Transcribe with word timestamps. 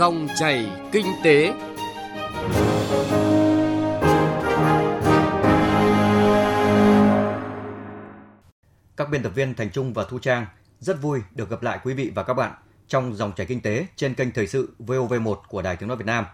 Dòng 0.00 0.28
chảy 0.38 0.70
kinh 0.92 1.06
tế. 1.24 1.52
Các 8.96 9.10
biên 9.10 9.22
tập 9.22 9.32
viên 9.34 9.54
Thành 9.54 9.70
Trung 9.72 9.92
và 9.92 10.04
Thu 10.10 10.18
Trang 10.18 10.46
rất 10.78 11.02
vui 11.02 11.20
được 11.34 11.50
gặp 11.50 11.62
lại 11.62 11.78
quý 11.84 11.94
vị 11.94 12.12
và 12.14 12.22
các 12.22 12.34
bạn 12.34 12.52
trong 12.88 13.16
dòng 13.16 13.32
chảy 13.36 13.46
kinh 13.46 13.60
tế 13.60 13.86
trên 13.96 14.14
kênh 14.14 14.30
thời 14.30 14.46
sự 14.46 14.74
VOV1 14.78 15.34
của 15.48 15.62
Đài 15.62 15.76
Tiếng 15.76 15.88
nói 15.88 15.96
Việt 15.96 16.06
Nam. 16.06 16.24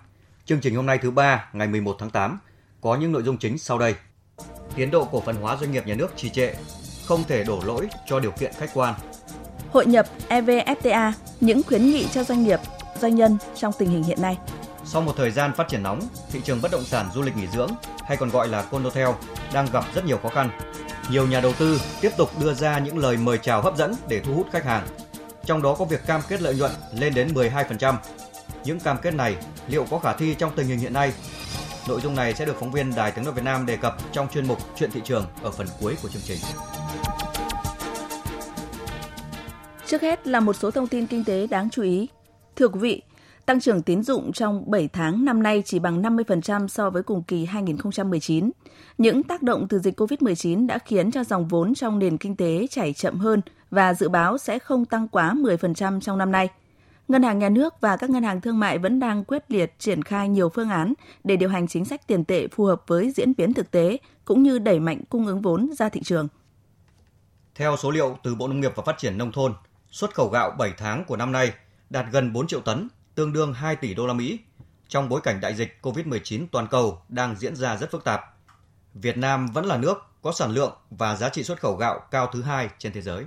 Chương 0.44 0.60
trình 0.60 0.74
hôm 0.74 0.86
nay 0.86 0.98
thứ 1.02 1.10
ba 1.10 1.48
ngày 1.52 1.68
11 1.68 1.96
tháng 1.98 2.10
8 2.10 2.38
có 2.80 2.96
những 2.96 3.12
nội 3.12 3.22
dung 3.22 3.38
chính 3.38 3.58
sau 3.58 3.78
đây. 3.78 3.94
Tiến 4.76 4.90
độ 4.90 5.04
cổ 5.04 5.20
phần 5.20 5.36
hóa 5.36 5.56
doanh 5.60 5.72
nghiệp 5.72 5.86
nhà 5.86 5.94
nước 5.94 6.12
trì 6.16 6.30
trệ, 6.30 6.54
không 7.06 7.24
thể 7.28 7.44
đổ 7.44 7.60
lỗi 7.64 7.88
cho 8.06 8.20
điều 8.20 8.30
kiện 8.30 8.52
khách 8.58 8.70
quan. 8.74 8.94
Hội 9.70 9.86
nhập 9.86 10.06
EVFTA, 10.28 11.12
những 11.40 11.62
khuyến 11.62 11.90
nghị 11.90 12.06
cho 12.12 12.24
doanh 12.24 12.44
nghiệp, 12.44 12.60
doanh 12.96 13.14
nhân 13.14 13.38
trong 13.55 13.73
tình 13.78 13.91
hình 13.91 14.02
hiện 14.02 14.23
nay. 14.23 14.38
Sau 14.84 15.02
một 15.02 15.12
thời 15.16 15.30
gian 15.30 15.52
phát 15.52 15.68
triển 15.68 15.82
nóng, 15.82 16.00
thị 16.30 16.41
trường 16.45 16.62
bất 16.62 16.70
động 16.73 16.84
sản 16.84 17.09
du 17.14 17.22
lịch 17.22 17.36
nghỉ 17.36 17.46
dưỡng 17.46 17.70
hay 18.05 18.16
còn 18.16 18.30
gọi 18.30 18.48
là 18.48 18.62
condotel 18.62 19.09
đang 19.52 19.66
gặp 19.72 19.84
rất 19.95 20.05
nhiều 20.05 20.19
khó 20.22 20.28
khăn. 20.28 20.50
Nhiều 21.10 21.27
nhà 21.27 21.41
đầu 21.41 21.52
tư 21.59 21.80
tiếp 22.00 22.10
tục 22.16 22.30
đưa 22.41 22.55
ra 22.55 22.78
những 22.78 22.98
lời 22.98 23.16
mời 23.16 23.38
chào 23.38 23.62
hấp 23.62 23.77
dẫn 23.77 23.95
để 24.09 24.20
thu 24.20 24.34
hút 24.34 24.46
khách 24.52 24.64
hàng. 24.64 24.86
Trong 25.45 25.62
đó 25.62 25.74
có 25.78 25.84
việc 25.84 26.06
cam 26.06 26.20
kết 26.28 26.42
lợi 26.42 26.55
nhuận 26.55 26.70
lên 26.92 27.14
đến 27.14 27.34
12%. 27.34 27.95
Những 28.64 28.80
cam 28.80 28.97
kết 29.02 29.14
này 29.14 29.36
liệu 29.69 29.86
có 29.91 29.98
khả 29.98 30.12
thi 30.12 30.34
trong 30.38 30.52
tình 30.56 30.66
hình 30.66 30.78
hiện 30.78 30.92
nay? 30.92 31.12
Nội 31.88 32.00
dung 32.00 32.14
này 32.14 32.34
sẽ 32.34 32.44
được 32.44 32.56
phóng 32.60 32.72
viên 32.72 32.94
Đài 32.94 33.10
Tiếng 33.10 33.24
nói 33.24 33.34
Việt 33.34 33.44
Nam 33.44 33.66
đề 33.66 33.77
cập 33.77 33.97
trong 34.12 34.28
chuyên 34.28 34.47
mục 34.47 34.58
Chuyện 34.77 34.91
thị 34.91 35.00
trường 35.05 35.27
ở 35.42 35.50
phần 35.50 35.66
cuối 35.80 35.97
của 36.02 36.08
chương 36.08 36.22
trình. 36.24 36.38
Trước 39.86 40.02
hết 40.02 40.27
là 40.27 40.41
một 40.41 40.56
số 40.56 40.70
thông 40.70 40.86
tin 40.86 41.06
kinh 41.06 41.24
tế 41.24 41.47
đáng 41.47 41.70
chú 41.70 41.83
ý. 41.83 42.08
Thưa 42.56 42.69
quý 42.69 42.80
vị, 42.80 43.02
tăng 43.46 43.60
trưởng 43.60 43.83
tín 43.83 44.02
dụng 44.02 44.33
trong 44.33 44.70
7 44.70 44.88
tháng 44.88 45.24
năm 45.24 45.42
nay 45.42 45.62
chỉ 45.67 45.78
bằng 45.78 46.03
50% 46.03 46.69
so 46.69 46.91
với 46.91 47.03
cùng 47.03 47.22
kỳ 47.22 47.44
2019. 47.44 48.50
Những 48.98 49.22
tác 49.22 49.42
động 49.42 49.67
từ 49.69 49.78
dịch 49.78 50.00
COVID-19 50.00 50.67
đã 50.67 50.78
khiến 50.78 51.11
cho 51.11 51.25
dòng 51.25 51.48
vốn 51.48 51.75
trong 51.75 51.98
nền 51.98 52.19
kinh 52.19 52.36
tế 52.36 52.67
chảy 52.70 52.92
chậm 52.92 53.19
hơn 53.19 53.41
và 53.70 53.95
dự 53.95 54.08
báo 54.08 54.39
sẽ 54.39 54.58
không 54.58 54.84
tăng 54.84 55.08
quá 55.08 55.34
10% 55.34 56.00
trong 56.00 56.19
năm 56.19 56.33
nay. 56.33 56.48
Ngân 57.08 57.22
hàng 57.22 57.39
nhà 57.39 57.48
nước 57.48 57.75
và 57.80 57.97
các 57.97 58.11
ngân 58.11 58.22
hàng 58.22 58.41
thương 58.41 58.58
mại 58.58 58.78
vẫn 58.78 59.00
đang 59.00 59.25
quyết 59.25 59.45
liệt 59.48 59.75
triển 59.78 60.02
khai 60.02 60.28
nhiều 60.28 60.48
phương 60.48 60.70
án 60.70 60.92
để 61.25 61.36
điều 61.36 61.48
hành 61.48 61.69
chính 61.69 61.84
sách 61.84 62.06
tiền 62.06 62.25
tệ 62.25 62.48
phù 62.48 62.64
hợp 62.64 62.83
với 62.86 63.11
diễn 63.11 63.33
biến 63.36 63.55
thực 63.55 63.70
tế 63.70 63.98
cũng 64.25 64.42
như 64.42 64.58
đẩy 64.58 64.80
mạnh 64.80 65.00
cung 65.08 65.27
ứng 65.27 65.42
vốn 65.42 65.70
ra 65.78 65.89
thị 65.89 66.00
trường. 66.05 66.28
Theo 67.55 67.77
số 67.77 67.91
liệu 67.91 68.19
từ 68.23 68.34
Bộ 68.34 68.48
Nông 68.48 68.61
nghiệp 68.61 68.73
và 68.77 68.83
Phát 68.86 68.98
triển 68.98 69.19
nông 69.19 69.33
thôn, 69.33 69.55
xuất 69.91 70.14
khẩu 70.14 70.28
gạo 70.28 70.50
7 70.58 70.73
tháng 70.77 71.05
của 71.05 71.17
năm 71.17 71.33
nay 71.33 71.52
đạt 71.91 72.06
gần 72.12 72.33
4 72.33 72.47
triệu 72.47 72.61
tấn, 72.61 72.89
tương 73.15 73.33
đương 73.33 73.55
2 73.55 73.77
tỷ 73.77 73.95
đô 73.95 74.06
la 74.06 74.12
Mỹ. 74.12 74.39
Trong 74.89 75.09
bối 75.09 75.20
cảnh 75.20 75.41
đại 75.41 75.55
dịch 75.55 75.79
COVID-19 75.83 76.47
toàn 76.53 76.67
cầu 76.70 77.03
đang 77.09 77.37
diễn 77.37 77.56
ra 77.56 77.77
rất 77.77 77.91
phức 77.91 78.05
tạp, 78.05 78.20
Việt 78.95 79.17
Nam 79.17 79.47
vẫn 79.47 79.67
là 79.67 79.77
nước 79.77 79.98
có 80.23 80.33
sản 80.33 80.51
lượng 80.51 80.73
và 80.91 81.17
giá 81.17 81.29
trị 81.29 81.42
xuất 81.42 81.61
khẩu 81.61 81.77
gạo 81.77 82.01
cao 82.11 82.29
thứ 82.33 82.42
hai 82.42 82.69
trên 82.79 82.92
thế 82.92 83.03
giới. 83.03 83.25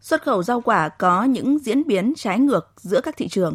Xuất 0.00 0.22
khẩu 0.22 0.42
rau 0.42 0.60
quả 0.60 0.88
có 0.88 1.24
những 1.24 1.58
diễn 1.58 1.86
biến 1.86 2.12
trái 2.16 2.38
ngược 2.38 2.72
giữa 2.76 3.00
các 3.00 3.16
thị 3.16 3.28
trường. 3.28 3.54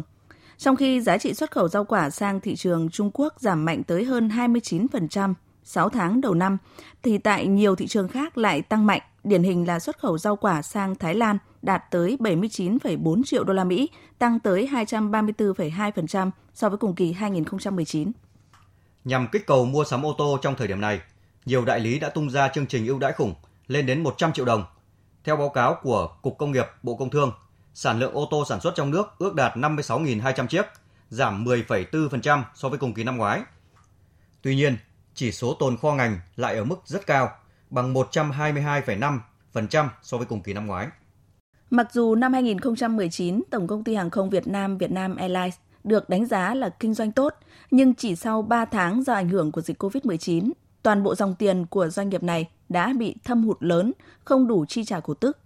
Trong 0.58 0.76
khi 0.76 1.00
giá 1.00 1.18
trị 1.18 1.34
xuất 1.34 1.50
khẩu 1.50 1.68
rau 1.68 1.84
quả 1.84 2.10
sang 2.10 2.40
thị 2.40 2.56
trường 2.56 2.90
Trung 2.90 3.10
Quốc 3.14 3.34
giảm 3.40 3.64
mạnh 3.64 3.82
tới 3.82 4.04
hơn 4.04 4.28
29% 4.28 5.34
6 5.64 5.88
tháng 5.88 6.20
đầu 6.20 6.34
năm, 6.34 6.58
thì 7.02 7.18
tại 7.18 7.46
nhiều 7.46 7.76
thị 7.76 7.86
trường 7.86 8.08
khác 8.08 8.38
lại 8.38 8.62
tăng 8.62 8.86
mạnh, 8.86 9.02
điển 9.24 9.42
hình 9.42 9.66
là 9.66 9.78
xuất 9.78 9.98
khẩu 9.98 10.18
rau 10.18 10.36
quả 10.36 10.62
sang 10.62 10.94
Thái 10.94 11.14
Lan 11.14 11.38
đạt 11.62 11.84
tới 11.90 12.16
79,4 12.20 13.22
triệu 13.24 13.44
đô 13.44 13.52
la 13.52 13.64
Mỹ, 13.64 13.88
tăng 14.18 14.40
tới 14.40 14.68
234,2% 14.72 16.30
so 16.54 16.68
với 16.68 16.78
cùng 16.78 16.94
kỳ 16.94 17.12
2019. 17.12 18.12
Nhằm 19.04 19.26
kích 19.32 19.46
cầu 19.46 19.64
mua 19.64 19.84
sắm 19.84 20.06
ô 20.06 20.14
tô 20.18 20.38
trong 20.42 20.54
thời 20.54 20.68
điểm 20.68 20.80
này, 20.80 21.00
nhiều 21.44 21.64
đại 21.64 21.80
lý 21.80 21.98
đã 21.98 22.08
tung 22.08 22.30
ra 22.30 22.48
chương 22.48 22.66
trình 22.66 22.86
ưu 22.86 22.98
đãi 22.98 23.12
khủng 23.12 23.34
lên 23.66 23.86
đến 23.86 24.02
100 24.02 24.32
triệu 24.32 24.44
đồng. 24.44 24.64
Theo 25.24 25.36
báo 25.36 25.48
cáo 25.48 25.76
của 25.82 26.08
Cục 26.22 26.38
Công 26.38 26.52
nghiệp 26.52 26.66
Bộ 26.82 26.96
Công 26.96 27.10
Thương, 27.10 27.32
sản 27.74 27.98
lượng 27.98 28.14
ô 28.14 28.28
tô 28.30 28.44
sản 28.48 28.60
xuất 28.60 28.74
trong 28.74 28.90
nước 28.90 29.06
ước 29.18 29.34
đạt 29.34 29.56
56.200 29.56 30.46
chiếc, 30.46 30.66
giảm 31.08 31.44
10,4% 31.44 32.42
so 32.54 32.68
với 32.68 32.78
cùng 32.78 32.94
kỳ 32.94 33.04
năm 33.04 33.16
ngoái. 33.16 33.42
Tuy 34.42 34.56
nhiên, 34.56 34.76
chỉ 35.14 35.32
số 35.32 35.54
tồn 35.54 35.76
kho 35.76 35.92
ngành 35.92 36.20
lại 36.36 36.56
ở 36.56 36.64
mức 36.64 36.76
rất 36.84 37.06
cao, 37.06 37.30
bằng 37.70 37.94
122,5% 37.94 39.88
so 40.02 40.16
với 40.16 40.26
cùng 40.26 40.42
kỳ 40.42 40.52
năm 40.52 40.66
ngoái. 40.66 40.88
Mặc 41.74 41.92
dù 41.92 42.14
năm 42.14 42.32
2019, 42.32 43.42
Tổng 43.50 43.66
công 43.66 43.84
ty 43.84 43.94
Hàng 43.94 44.10
không 44.10 44.30
Việt 44.30 44.48
Nam 44.48 44.78
Vietnam 44.78 45.16
Airlines 45.16 45.54
được 45.84 46.08
đánh 46.08 46.26
giá 46.26 46.54
là 46.54 46.68
kinh 46.68 46.94
doanh 46.94 47.12
tốt, 47.12 47.34
nhưng 47.70 47.94
chỉ 47.94 48.16
sau 48.16 48.42
3 48.42 48.64
tháng 48.64 49.02
do 49.02 49.12
ảnh 49.12 49.28
hưởng 49.28 49.52
của 49.52 49.60
dịch 49.60 49.82
COVID-19, 49.82 50.50
toàn 50.82 51.02
bộ 51.02 51.14
dòng 51.14 51.34
tiền 51.34 51.66
của 51.66 51.88
doanh 51.88 52.08
nghiệp 52.08 52.22
này 52.22 52.48
đã 52.68 52.92
bị 52.98 53.14
thâm 53.24 53.44
hụt 53.44 53.56
lớn, 53.60 53.92
không 54.24 54.48
đủ 54.48 54.64
chi 54.64 54.84
trả 54.84 55.00
cổ 55.00 55.14
tức. 55.14 55.38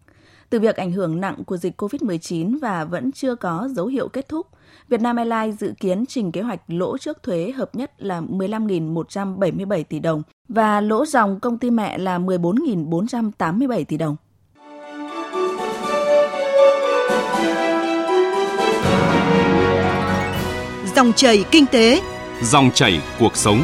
Từ 0.50 0.60
việc 0.60 0.76
ảnh 0.76 0.92
hưởng 0.92 1.20
nặng 1.20 1.44
của 1.46 1.56
dịch 1.56 1.82
COVID-19 1.82 2.58
và 2.60 2.84
vẫn 2.84 3.12
chưa 3.12 3.34
có 3.34 3.68
dấu 3.72 3.86
hiệu 3.86 4.08
kết 4.08 4.28
thúc, 4.28 4.46
Vietnam 4.88 5.16
Airlines 5.16 5.60
dự 5.60 5.72
kiến 5.80 6.04
trình 6.08 6.32
kế 6.32 6.42
hoạch 6.42 6.60
lỗ 6.66 6.98
trước 6.98 7.22
thuế 7.22 7.52
hợp 7.56 7.74
nhất 7.74 7.92
là 7.98 8.20
15.177 8.20 9.84
tỷ 9.84 10.00
đồng 10.00 10.22
và 10.48 10.80
lỗ 10.80 11.06
dòng 11.06 11.40
công 11.40 11.58
ty 11.58 11.70
mẹ 11.70 11.98
là 11.98 12.18
14.487 12.18 13.84
tỷ 13.84 13.96
đồng. 13.96 14.16
Dòng 20.96 21.12
chảy 21.12 21.44
kinh 21.50 21.66
tế, 21.66 22.02
Dòng 22.42 22.70
chảy 22.74 23.00
cuộc 23.18 23.36
sống. 23.36 23.62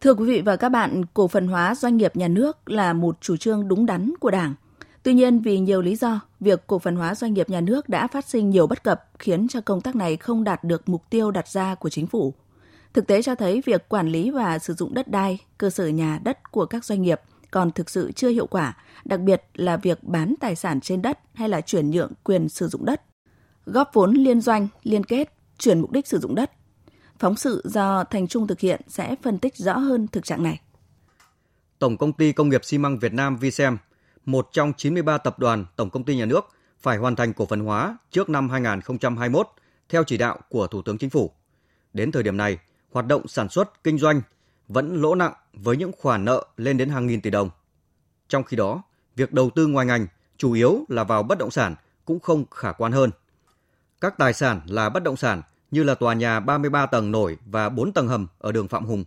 Thưa 0.00 0.14
quý 0.14 0.26
vị 0.26 0.40
và 0.40 0.56
các 0.56 0.68
bạn, 0.68 1.04
cổ 1.14 1.28
phần 1.28 1.46
hóa 1.48 1.74
doanh 1.74 1.96
nghiệp 1.96 2.16
nhà 2.16 2.28
nước 2.28 2.70
là 2.70 2.92
một 2.92 3.16
chủ 3.20 3.36
trương 3.36 3.68
đúng 3.68 3.86
đắn 3.86 4.12
của 4.20 4.30
Đảng. 4.30 4.54
Tuy 5.02 5.14
nhiên, 5.14 5.40
vì 5.40 5.58
nhiều 5.58 5.82
lý 5.82 5.96
do, 5.96 6.20
việc 6.40 6.66
cổ 6.66 6.78
phần 6.78 6.96
hóa 6.96 7.14
doanh 7.14 7.34
nghiệp 7.34 7.50
nhà 7.50 7.60
nước 7.60 7.88
đã 7.88 8.06
phát 8.06 8.28
sinh 8.28 8.50
nhiều 8.50 8.66
bất 8.66 8.84
cập 8.84 9.10
khiến 9.18 9.48
cho 9.48 9.60
công 9.60 9.80
tác 9.80 9.96
này 9.96 10.16
không 10.16 10.44
đạt 10.44 10.64
được 10.64 10.88
mục 10.88 11.02
tiêu 11.10 11.30
đặt 11.30 11.48
ra 11.48 11.74
của 11.74 11.88
chính 11.88 12.06
phủ. 12.06 12.34
Thực 12.92 13.06
tế 13.06 13.22
cho 13.22 13.34
thấy 13.34 13.62
việc 13.66 13.88
quản 13.88 14.08
lý 14.08 14.30
và 14.30 14.58
sử 14.58 14.74
dụng 14.74 14.94
đất 14.94 15.08
đai, 15.08 15.38
cơ 15.58 15.70
sở 15.70 15.88
nhà 15.88 16.20
đất 16.24 16.50
của 16.50 16.66
các 16.66 16.84
doanh 16.84 17.02
nghiệp 17.02 17.20
còn 17.50 17.70
thực 17.70 17.90
sự 17.90 18.12
chưa 18.12 18.28
hiệu 18.28 18.46
quả, 18.46 18.76
đặc 19.04 19.20
biệt 19.20 19.42
là 19.54 19.76
việc 19.76 20.04
bán 20.04 20.34
tài 20.40 20.56
sản 20.56 20.80
trên 20.80 21.02
đất 21.02 21.18
hay 21.34 21.48
là 21.48 21.60
chuyển 21.60 21.90
nhượng 21.90 22.12
quyền 22.24 22.48
sử 22.48 22.68
dụng 22.68 22.84
đất. 22.84 23.02
Góp 23.66 23.90
vốn 23.92 24.14
liên 24.14 24.40
doanh, 24.40 24.68
liên 24.82 25.04
kết, 25.04 25.32
chuyển 25.58 25.80
mục 25.80 25.90
đích 25.90 26.06
sử 26.06 26.18
dụng 26.18 26.34
đất. 26.34 26.50
Phóng 27.18 27.36
sự 27.36 27.62
do 27.64 28.04
Thành 28.04 28.28
Trung 28.28 28.46
thực 28.46 28.60
hiện 28.60 28.80
sẽ 28.88 29.14
phân 29.22 29.38
tích 29.38 29.56
rõ 29.56 29.78
hơn 29.78 30.06
thực 30.08 30.24
trạng 30.24 30.42
này. 30.42 30.60
Tổng 31.78 31.96
công 31.96 32.12
ty 32.12 32.32
Công 32.32 32.48
nghiệp 32.48 32.64
xi 32.64 32.78
măng 32.78 32.98
Việt 32.98 33.12
Nam 33.12 33.36
Vicem, 33.36 33.78
một 34.24 34.48
trong 34.52 34.72
93 34.76 35.18
tập 35.18 35.38
đoàn 35.38 35.64
tổng 35.76 35.90
công 35.90 36.04
ty 36.04 36.16
nhà 36.16 36.24
nước 36.24 36.44
phải 36.80 36.96
hoàn 36.96 37.16
thành 37.16 37.32
cổ 37.32 37.46
phần 37.46 37.60
hóa 37.60 37.98
trước 38.10 38.28
năm 38.28 38.50
2021 38.50 39.48
theo 39.88 40.04
chỉ 40.04 40.16
đạo 40.16 40.38
của 40.48 40.66
Thủ 40.66 40.82
tướng 40.82 40.98
Chính 40.98 41.10
phủ. 41.10 41.30
Đến 41.92 42.12
thời 42.12 42.22
điểm 42.22 42.36
này, 42.36 42.58
hoạt 42.92 43.06
động 43.06 43.28
sản 43.28 43.48
xuất, 43.48 43.84
kinh 43.84 43.98
doanh 43.98 44.22
vẫn 44.72 45.02
lỗ 45.02 45.14
nặng 45.14 45.32
với 45.52 45.76
những 45.76 45.92
khoản 45.98 46.24
nợ 46.24 46.46
lên 46.56 46.76
đến 46.76 46.88
hàng 46.88 47.06
nghìn 47.06 47.20
tỷ 47.20 47.30
đồng. 47.30 47.50
Trong 48.28 48.44
khi 48.44 48.56
đó, 48.56 48.82
việc 49.16 49.32
đầu 49.32 49.50
tư 49.50 49.66
ngoài 49.66 49.86
ngành 49.86 50.06
chủ 50.36 50.52
yếu 50.52 50.84
là 50.88 51.04
vào 51.04 51.22
bất 51.22 51.38
động 51.38 51.50
sản 51.50 51.74
cũng 52.04 52.20
không 52.20 52.44
khả 52.50 52.72
quan 52.72 52.92
hơn. 52.92 53.10
Các 54.00 54.18
tài 54.18 54.32
sản 54.32 54.60
là 54.66 54.88
bất 54.88 55.02
động 55.02 55.16
sản 55.16 55.42
như 55.70 55.82
là 55.82 55.94
tòa 55.94 56.14
nhà 56.14 56.40
33 56.40 56.86
tầng 56.86 57.10
nổi 57.10 57.38
và 57.46 57.68
4 57.68 57.92
tầng 57.92 58.08
hầm 58.08 58.26
ở 58.38 58.52
đường 58.52 58.68
Phạm 58.68 58.84
Hùng, 58.84 59.04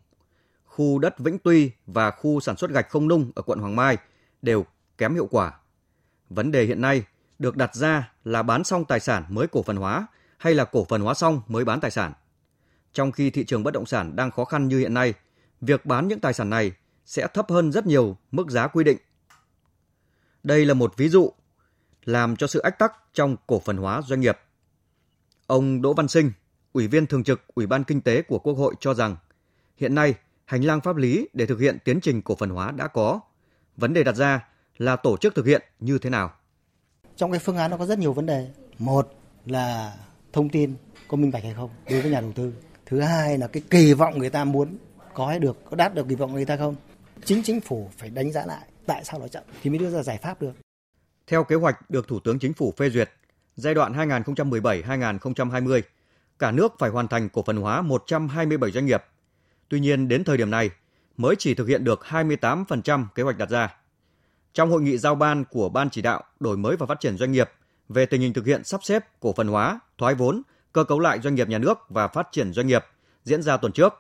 khu 0.66 1.00
đất 1.00 1.19
Vĩnh 1.19 1.38
Tuy 1.44 1.72
và 1.88 2.12
khu 2.12 2.40
sản 2.40 2.57
xuất 2.57 2.72
gạch 2.72 2.90
không 2.90 3.07
nung 3.07 3.31
ở 3.35 3.41
quận 3.41 3.59
Hoàng 3.59 3.75
Mai 3.75 3.97
đều 4.41 4.66
kém 4.97 5.13
hiệu 5.13 5.28
quả. 5.31 5.53
Vấn 6.30 6.51
đề 6.51 6.66
hiện 6.66 6.81
nay 6.81 7.04
được 7.39 7.57
đặt 7.57 7.75
ra 7.75 8.12
là 8.25 8.44
bán 8.44 8.63
xong 8.63 8.86
tài 8.86 9.00
sản 9.00 9.25
mới 9.30 9.48
cổ 9.48 9.63
phần 9.63 9.75
hóa 9.75 10.07
hay 10.38 10.54
là 10.54 10.66
cổ 10.66 10.86
phần 10.89 11.01
hóa 11.01 11.13
xong 11.13 11.42
mới 11.48 11.66
bán 11.66 11.80
tài 11.80 11.92
sản. 11.92 12.13
Trong 12.94 13.12
khi 13.12 13.30
thị 13.30 13.45
trường 13.45 13.63
bất 13.63 13.74
động 13.74 13.86
sản 13.86 14.16
đang 14.16 14.31
khó 14.31 14.45
khăn 14.45 14.68
như 14.68 14.80
hiện 14.80 14.94
nay, 14.94 15.13
việc 15.65 15.86
bán 15.86 16.07
những 16.07 16.19
tài 16.19 16.33
sản 16.33 16.50
này 16.50 16.71
sẽ 17.06 17.27
thấp 17.33 17.50
hơn 17.50 17.71
rất 17.71 17.86
nhiều 17.86 18.18
mức 18.31 18.50
giá 18.50 18.68
quy 18.68 18.83
định. 18.83 18.98
Đây 20.44 20.65
là 20.65 20.74
một 20.74 20.94
ví 20.98 21.10
dụ 21.10 21.31
làm 22.06 22.36
cho 22.36 22.48
sự 22.48 22.60
ách 22.60 22.80
tắc 22.80 22.94
trong 23.13 23.36
cổ 23.48 23.60
phần 23.60 23.77
hóa 23.77 24.01
doanh 24.01 24.21
nghiệp. 24.21 24.38
Ông 25.48 25.81
Đỗ 25.81 25.94
Văn 25.94 26.07
Sinh, 26.07 26.31
Ủy 26.74 26.88
viên 26.88 27.06
Thường 27.06 27.24
trực 27.24 27.42
Ủy 27.56 27.68
ban 27.68 27.83
Kinh 27.83 28.01
tế 28.01 28.21
của 28.21 28.39
Quốc 28.39 28.54
hội 28.54 28.75
cho 28.80 28.94
rằng 28.94 29.15
hiện 29.77 29.95
nay 29.95 30.13
hành 30.45 30.62
lang 30.62 30.81
pháp 30.81 30.95
lý 30.95 31.27
để 31.33 31.45
thực 31.45 31.60
hiện 31.60 31.77
tiến 31.86 32.01
trình 32.01 32.21
cổ 32.21 32.36
phần 32.36 32.50
hóa 32.50 32.71
đã 32.71 32.88
có. 32.88 33.19
Vấn 33.77 33.94
đề 33.94 34.04
đặt 34.04 34.16
ra 34.16 34.48
là 34.77 34.95
tổ 34.95 35.18
chức 35.18 35.36
thực 35.36 35.45
hiện 35.45 35.62
như 35.80 35.98
thế 35.98 36.09
nào. 36.09 36.33
Trong 37.16 37.31
cái 37.31 37.39
phương 37.39 37.57
án 37.57 37.71
nó 37.71 37.77
có 37.77 37.86
rất 37.86 38.00
nhiều 38.00 38.13
vấn 38.13 38.25
đề. 38.25 38.50
Một 38.80 39.13
là 39.45 39.94
thông 40.33 40.50
tin 40.50 40.75
có 41.07 41.18
minh 41.18 41.31
bạch 41.31 41.44
hay 41.44 41.54
không 41.54 41.69
đối 41.89 42.01
với 42.01 42.12
nhà 42.12 42.21
đầu 42.21 42.31
tư. 42.36 42.54
Thứ 42.86 43.00
hai 43.00 43.38
là 43.38 43.48
cái 43.48 43.63
kỳ 43.69 43.94
vọng 43.94 44.18
người 44.18 44.30
ta 44.30 44.44
muốn 44.44 44.77
có 45.15 45.27
hay 45.27 45.39
được, 45.39 45.57
có 45.69 45.75
đáp 45.75 45.95
được 45.95 46.06
kỳ 46.10 46.15
vọng 46.15 46.33
người 46.33 46.45
ta 46.45 46.57
không. 46.57 46.75
Chính 47.25 47.44
chính 47.44 47.62
phủ 47.62 47.89
phải 47.98 48.10
đánh 48.10 48.31
giá 48.31 48.45
lại 48.45 48.68
tại 48.86 49.04
sao 49.04 49.19
nó 49.19 49.27
chậm 49.27 49.44
thì 49.63 49.69
mới 49.69 49.80
đưa 49.80 49.89
ra 49.89 50.04
giải 50.04 50.18
pháp 50.18 50.42
được. 50.42 50.54
Theo 51.27 51.44
kế 51.44 51.56
hoạch 51.56 51.89
được 51.89 52.07
Thủ 52.07 52.19
tướng 52.19 52.39
Chính 52.39 52.54
phủ 52.54 52.74
phê 52.77 52.89
duyệt, 52.89 53.10
giai 53.56 53.74
đoạn 53.74 53.94
2017-2020, 53.94 55.81
cả 56.39 56.51
nước 56.51 56.74
phải 56.80 56.89
hoàn 56.89 57.07
thành 57.07 57.30
cổ 57.30 57.44
phần 57.44 57.57
hóa 57.57 57.81
127 57.81 58.71
doanh 58.71 58.86
nghiệp. 58.86 59.04
Tuy 59.69 59.80
nhiên, 59.80 60.07
đến 60.07 60.24
thời 60.24 60.38
điểm 60.38 60.50
này, 60.50 60.69
mới 61.18 61.36
chỉ 61.39 61.54
thực 61.54 61.68
hiện 61.68 61.83
được 61.83 62.01
28% 62.04 63.06
kế 63.16 63.24
hoạch 63.24 63.38
đặt 63.38 63.50
ra. 63.50 63.75
Trong 64.54 64.71
hội 64.71 64.81
nghị 64.81 64.98
giao 64.98 65.16
ban 65.16 65.45
của 65.45 65.69
Ban 65.69 65.89
chỉ 65.89 66.01
đạo 66.01 66.24
đổi 66.39 66.57
mới 66.57 66.75
và 66.75 66.86
phát 66.86 67.00
triển 67.00 67.18
doanh 67.18 67.31
nghiệp 67.31 67.50
về 67.89 68.06
tình 68.06 68.21
hình 68.21 68.33
thực 68.33 68.45
hiện 68.45 68.63
sắp 68.63 68.83
xếp 68.83 69.06
cổ 69.19 69.33
phần 69.33 69.48
hóa, 69.48 69.80
thoái 69.98 70.16
vốn, 70.16 70.42
cơ 70.74 70.83
cấu 70.83 71.00
lại 71.00 71.19
doanh 71.21 71.36
nghiệp 71.36 71.50
nhà 71.50 71.57
nước 71.57 71.77
và 71.89 72.07
phát 72.07 72.27
triển 72.31 72.54
doanh 72.54 72.68
nghiệp 72.68 72.86
diễn 73.24 73.42
ra 73.42 73.57
tuần 73.57 73.71
trước, 73.71 73.94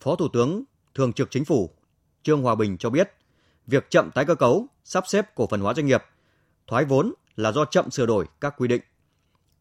Phó 0.00 0.16
Thủ 0.16 0.28
tướng 0.28 0.62
Thường 0.94 1.12
trực 1.12 1.30
Chính 1.30 1.44
phủ 1.44 1.70
Trương 2.22 2.42
Hòa 2.42 2.54
Bình 2.54 2.78
cho 2.78 2.90
biết, 2.90 3.12
việc 3.66 3.90
chậm 3.90 4.10
tái 4.10 4.24
cơ 4.24 4.34
cấu, 4.34 4.66
sắp 4.84 5.04
xếp 5.06 5.34
cổ 5.34 5.46
phần 5.46 5.60
hóa 5.60 5.74
doanh 5.74 5.86
nghiệp, 5.86 6.04
thoái 6.66 6.84
vốn 6.84 7.12
là 7.36 7.52
do 7.52 7.64
chậm 7.64 7.90
sửa 7.90 8.06
đổi 8.06 8.26
các 8.40 8.54
quy 8.56 8.68
định. 8.68 8.82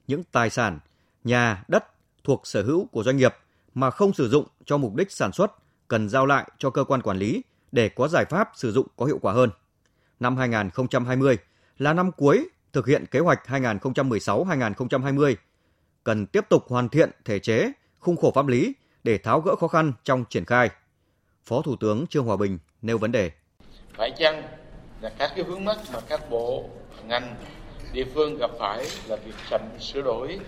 Những 0.07 0.23
tài 0.31 0.49
sản, 0.49 0.79
nhà, 1.23 1.63
đất 1.67 1.85
thuộc 2.23 2.47
sở 2.47 2.63
hữu 2.63 2.85
của 2.85 3.03
doanh 3.03 3.17
nghiệp 3.17 3.35
mà 3.73 3.91
không 3.91 4.13
sử 4.13 4.29
dụng 4.29 4.47
cho 4.65 4.77
mục 4.77 4.95
đích 4.95 5.11
sản 5.11 5.31
xuất 5.31 5.51
cần 5.87 6.09
giao 6.09 6.25
lại 6.25 6.51
cho 6.57 6.69
cơ 6.69 6.83
quan 6.83 7.01
quản 7.01 7.17
lý 7.17 7.41
để 7.71 7.89
có 7.89 8.07
giải 8.07 8.25
pháp 8.25 8.49
sử 8.55 8.71
dụng 8.71 8.87
có 8.95 9.05
hiệu 9.05 9.19
quả 9.21 9.33
hơn. 9.33 9.49
Năm 10.19 10.37
2020 10.37 11.37
là 11.77 11.93
năm 11.93 12.11
cuối 12.11 12.49
thực 12.73 12.87
hiện 12.87 13.05
kế 13.05 13.19
hoạch 13.19 13.39
2016-2020, 13.47 15.35
cần 16.03 16.25
tiếp 16.25 16.45
tục 16.49 16.63
hoàn 16.67 16.89
thiện 16.89 17.11
thể 17.25 17.39
chế, 17.39 17.71
khung 17.99 18.17
khổ 18.17 18.31
pháp 18.35 18.47
lý 18.47 18.73
để 19.03 19.17
tháo 19.17 19.41
gỡ 19.41 19.55
khó 19.55 19.67
khăn 19.67 19.93
trong 20.03 20.25
triển 20.29 20.45
khai. 20.45 20.69
Phó 21.43 21.61
Thủ 21.61 21.75
tướng 21.75 22.07
Trương 22.07 22.25
Hòa 22.25 22.37
Bình 22.37 22.59
nêu 22.81 22.97
vấn 22.97 23.11
đề. 23.11 23.31
Phải 23.93 24.11
chăng 24.17 24.43
là 25.01 25.09
các 25.17 25.31
cái 25.35 25.43
vướng 25.43 25.65
mắt 25.65 25.77
mà 25.93 25.99
các 26.09 26.29
bộ, 26.29 26.69
ngành, 27.07 27.35
địa 27.93 28.05
phương 28.13 28.37
gặp 28.37 28.51
phải 28.59 28.85
là 29.07 29.15
việc 29.15 29.35
chậm 29.49 29.61
sửa 29.79 30.01
đổi 30.01 30.39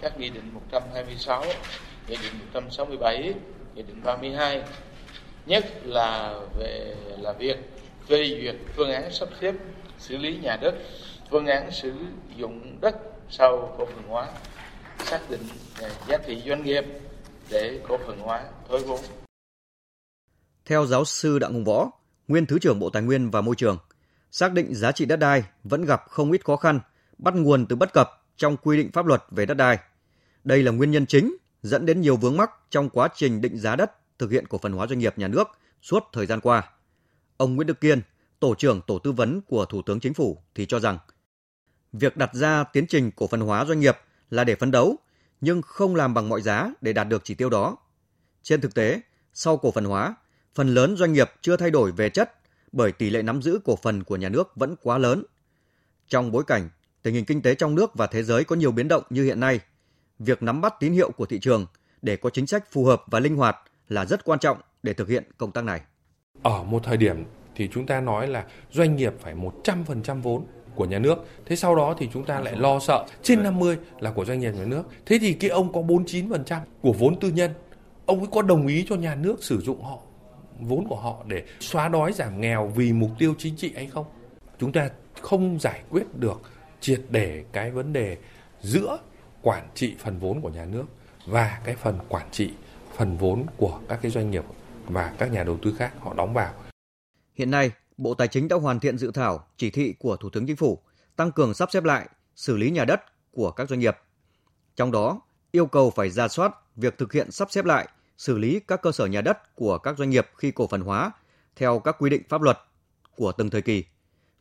các 0.00 0.18
nghị 0.18 0.30
định 0.30 0.54
126, 0.54 1.44
nghị 2.08 2.16
định 2.22 2.32
167, 2.52 3.34
nghị 3.74 3.82
định 3.82 4.00
32, 4.04 4.62
nhất 5.46 5.64
là 5.84 6.34
về 6.58 6.94
là 7.18 7.32
việc 7.32 7.56
phê 8.08 8.38
duyệt 8.42 8.56
phương 8.76 8.92
án 8.92 9.12
sắp 9.12 9.28
xếp 9.40 9.54
xử 9.98 10.16
lý 10.16 10.38
nhà 10.42 10.56
đất, 10.60 10.74
phương 11.30 11.46
án 11.46 11.70
sử 11.70 11.92
dụng 12.36 12.78
đất 12.80 12.96
sau 13.30 13.74
cổ 13.78 13.86
phần 13.86 14.02
hóa, 14.08 14.26
xác 14.98 15.20
định 15.30 15.42
à, 15.82 15.88
giá 16.08 16.18
trị 16.18 16.42
doanh 16.46 16.64
nghiệp 16.64 16.84
để 17.50 17.80
cổ 17.88 17.98
phần 18.06 18.18
hóa 18.18 18.44
thoái 18.68 18.82
vốn. 18.82 19.00
Theo 20.64 20.86
giáo 20.86 21.04
sư 21.04 21.38
Đặng 21.38 21.52
Hùng 21.52 21.64
Võ, 21.64 21.90
nguyên 22.28 22.46
Thứ 22.46 22.58
trưởng 22.58 22.78
Bộ 22.78 22.90
Tài 22.90 23.02
nguyên 23.02 23.30
và 23.30 23.40
Môi 23.40 23.54
trường, 23.56 23.78
xác 24.30 24.52
định 24.52 24.74
giá 24.74 24.92
trị 24.92 25.04
đất 25.04 25.16
đai 25.16 25.44
vẫn 25.64 25.84
gặp 25.84 26.02
không 26.08 26.32
ít 26.32 26.44
khó 26.44 26.56
khăn, 26.56 26.80
bắt 27.18 27.34
nguồn 27.34 27.66
từ 27.66 27.76
bất 27.76 27.92
cập 27.92 28.24
trong 28.36 28.56
quy 28.56 28.76
định 28.76 28.92
pháp 28.92 29.06
luật 29.06 29.22
về 29.30 29.46
đất 29.46 29.54
đai. 29.54 29.78
Đây 30.44 30.62
là 30.62 30.72
nguyên 30.72 30.90
nhân 30.90 31.06
chính 31.06 31.36
dẫn 31.62 31.86
đến 31.86 32.00
nhiều 32.00 32.16
vướng 32.16 32.36
mắc 32.36 32.50
trong 32.70 32.90
quá 32.90 33.08
trình 33.14 33.40
định 33.40 33.58
giá 33.58 33.76
đất 33.76 34.18
thực 34.18 34.30
hiện 34.30 34.46
cổ 34.46 34.58
phần 34.58 34.72
hóa 34.72 34.86
doanh 34.86 34.98
nghiệp 34.98 35.18
nhà 35.18 35.28
nước 35.28 35.48
suốt 35.82 36.04
thời 36.12 36.26
gian 36.26 36.40
qua. 36.40 36.70
Ông 37.36 37.56
Nguyễn 37.56 37.66
Đức 37.66 37.80
Kiên, 37.80 38.02
tổ 38.40 38.54
trưởng 38.54 38.80
tổ 38.86 38.98
tư 38.98 39.12
vấn 39.12 39.40
của 39.40 39.64
Thủ 39.64 39.82
tướng 39.82 40.00
Chính 40.00 40.14
phủ 40.14 40.42
thì 40.54 40.66
cho 40.66 40.80
rằng 40.80 40.98
việc 41.92 42.16
đặt 42.16 42.34
ra 42.34 42.64
tiến 42.64 42.86
trình 42.86 43.10
cổ 43.16 43.26
phần 43.26 43.40
hóa 43.40 43.64
doanh 43.64 43.80
nghiệp 43.80 43.96
là 44.30 44.44
để 44.44 44.54
phấn 44.54 44.70
đấu 44.70 44.96
nhưng 45.40 45.62
không 45.62 45.94
làm 45.94 46.14
bằng 46.14 46.28
mọi 46.28 46.42
giá 46.42 46.70
để 46.80 46.92
đạt 46.92 47.08
được 47.08 47.24
chỉ 47.24 47.34
tiêu 47.34 47.50
đó. 47.50 47.76
Trên 48.42 48.60
thực 48.60 48.74
tế, 48.74 49.00
sau 49.32 49.56
cổ 49.56 49.70
phần 49.70 49.84
hóa, 49.84 50.14
phần 50.54 50.74
lớn 50.74 50.96
doanh 50.96 51.12
nghiệp 51.12 51.30
chưa 51.40 51.56
thay 51.56 51.70
đổi 51.70 51.92
về 51.92 52.10
chất 52.10 52.32
bởi 52.72 52.92
tỷ 52.92 53.10
lệ 53.10 53.22
nắm 53.22 53.42
giữ 53.42 53.58
cổ 53.64 53.76
phần 53.76 54.04
của 54.04 54.16
nhà 54.16 54.28
nước 54.28 54.56
vẫn 54.56 54.76
quá 54.82 54.98
lớn. 54.98 55.22
Trong 56.08 56.32
bối 56.32 56.44
cảnh 56.46 56.68
tình 57.02 57.14
hình 57.14 57.24
kinh 57.24 57.42
tế 57.42 57.54
trong 57.54 57.74
nước 57.74 57.94
và 57.94 58.06
thế 58.06 58.22
giới 58.22 58.44
có 58.44 58.56
nhiều 58.56 58.72
biến 58.72 58.88
động 58.88 59.02
như 59.10 59.24
hiện 59.24 59.40
nay, 59.40 59.60
việc 60.18 60.42
nắm 60.42 60.60
bắt 60.60 60.74
tín 60.80 60.92
hiệu 60.92 61.10
của 61.10 61.26
thị 61.26 61.38
trường 61.38 61.66
để 62.02 62.16
có 62.16 62.30
chính 62.30 62.46
sách 62.46 62.72
phù 62.72 62.84
hợp 62.84 63.02
và 63.06 63.20
linh 63.20 63.36
hoạt 63.36 63.56
là 63.88 64.04
rất 64.04 64.24
quan 64.24 64.38
trọng 64.38 64.58
để 64.82 64.92
thực 64.92 65.08
hiện 65.08 65.24
công 65.38 65.52
tác 65.52 65.64
này. 65.64 65.80
Ở 66.42 66.62
một 66.62 66.80
thời 66.84 66.96
điểm 66.96 67.24
thì 67.54 67.68
chúng 67.72 67.86
ta 67.86 68.00
nói 68.00 68.28
là 68.28 68.46
doanh 68.72 68.96
nghiệp 68.96 69.12
phải 69.20 69.34
100% 69.34 70.22
vốn 70.22 70.46
của 70.76 70.84
nhà 70.84 70.98
nước. 70.98 71.18
Thế 71.46 71.56
sau 71.56 71.74
đó 71.74 71.94
thì 71.98 72.08
chúng 72.12 72.24
ta 72.24 72.40
lại 72.40 72.56
lo 72.56 72.78
sợ 72.78 73.06
trên 73.22 73.42
50 73.42 73.78
là 73.98 74.10
của 74.10 74.24
doanh 74.24 74.40
nghiệp 74.40 74.52
nhà 74.52 74.64
nước. 74.64 74.82
Thế 75.06 75.18
thì 75.20 75.32
cái 75.32 75.50
ông 75.50 75.72
có 75.72 75.80
49% 75.80 76.60
của 76.80 76.92
vốn 76.92 77.20
tư 77.20 77.30
nhân, 77.30 77.50
ông 78.06 78.18
ấy 78.18 78.28
có 78.32 78.42
đồng 78.42 78.66
ý 78.66 78.86
cho 78.88 78.96
nhà 78.96 79.14
nước 79.14 79.44
sử 79.44 79.60
dụng 79.60 79.82
họ 79.82 79.98
vốn 80.60 80.86
của 80.88 80.96
họ 80.96 81.24
để 81.26 81.42
xóa 81.60 81.88
đói 81.88 82.12
giảm 82.12 82.40
nghèo 82.40 82.72
vì 82.76 82.92
mục 82.92 83.10
tiêu 83.18 83.34
chính 83.38 83.56
trị 83.56 83.72
hay 83.74 83.86
không? 83.86 84.06
Chúng 84.58 84.72
ta 84.72 84.88
không 85.20 85.58
giải 85.60 85.82
quyết 85.90 86.04
được 86.14 86.40
triệt 86.80 87.00
để 87.10 87.44
cái 87.52 87.70
vấn 87.70 87.92
đề 87.92 88.16
giữa 88.60 88.98
quản 89.42 89.68
trị 89.74 89.94
phần 89.98 90.18
vốn 90.18 90.40
của 90.40 90.48
nhà 90.48 90.64
nước 90.64 90.84
và 91.26 91.60
cái 91.64 91.74
phần 91.74 91.98
quản 92.08 92.26
trị 92.30 92.50
phần 92.96 93.16
vốn 93.16 93.46
của 93.56 93.80
các 93.88 93.98
cái 94.02 94.10
doanh 94.10 94.30
nghiệp 94.30 94.44
và 94.86 95.12
các 95.18 95.32
nhà 95.32 95.44
đầu 95.44 95.58
tư 95.62 95.74
khác 95.78 95.92
họ 96.00 96.14
đóng 96.14 96.34
vào. 96.34 96.52
Hiện 97.34 97.50
nay, 97.50 97.70
Bộ 97.96 98.14
Tài 98.14 98.28
chính 98.28 98.48
đã 98.48 98.56
hoàn 98.56 98.80
thiện 98.80 98.98
dự 98.98 99.10
thảo 99.10 99.46
chỉ 99.56 99.70
thị 99.70 99.94
của 99.98 100.16
Thủ 100.16 100.30
tướng 100.30 100.46
Chính 100.46 100.56
phủ 100.56 100.82
tăng 101.16 101.32
cường 101.32 101.54
sắp 101.54 101.70
xếp 101.72 101.84
lại 101.84 102.08
xử 102.36 102.56
lý 102.56 102.70
nhà 102.70 102.84
đất 102.84 103.00
của 103.32 103.50
các 103.50 103.68
doanh 103.68 103.80
nghiệp. 103.80 103.96
Trong 104.76 104.92
đó, 104.92 105.20
yêu 105.50 105.66
cầu 105.66 105.90
phải 105.90 106.10
ra 106.10 106.28
soát 106.28 106.52
việc 106.76 106.98
thực 106.98 107.12
hiện 107.12 107.30
sắp 107.30 107.50
xếp 107.50 107.64
lại 107.64 107.88
xử 108.18 108.38
lý 108.38 108.60
các 108.68 108.82
cơ 108.82 108.92
sở 108.92 109.06
nhà 109.06 109.20
đất 109.20 109.54
của 109.54 109.78
các 109.78 109.98
doanh 109.98 110.10
nghiệp 110.10 110.28
khi 110.36 110.50
cổ 110.50 110.66
phần 110.66 110.80
hóa 110.80 111.10
theo 111.56 111.78
các 111.78 111.96
quy 111.98 112.10
định 112.10 112.22
pháp 112.28 112.42
luật 112.42 112.58
của 113.16 113.32
từng 113.32 113.50
thời 113.50 113.62
kỳ. 113.62 113.84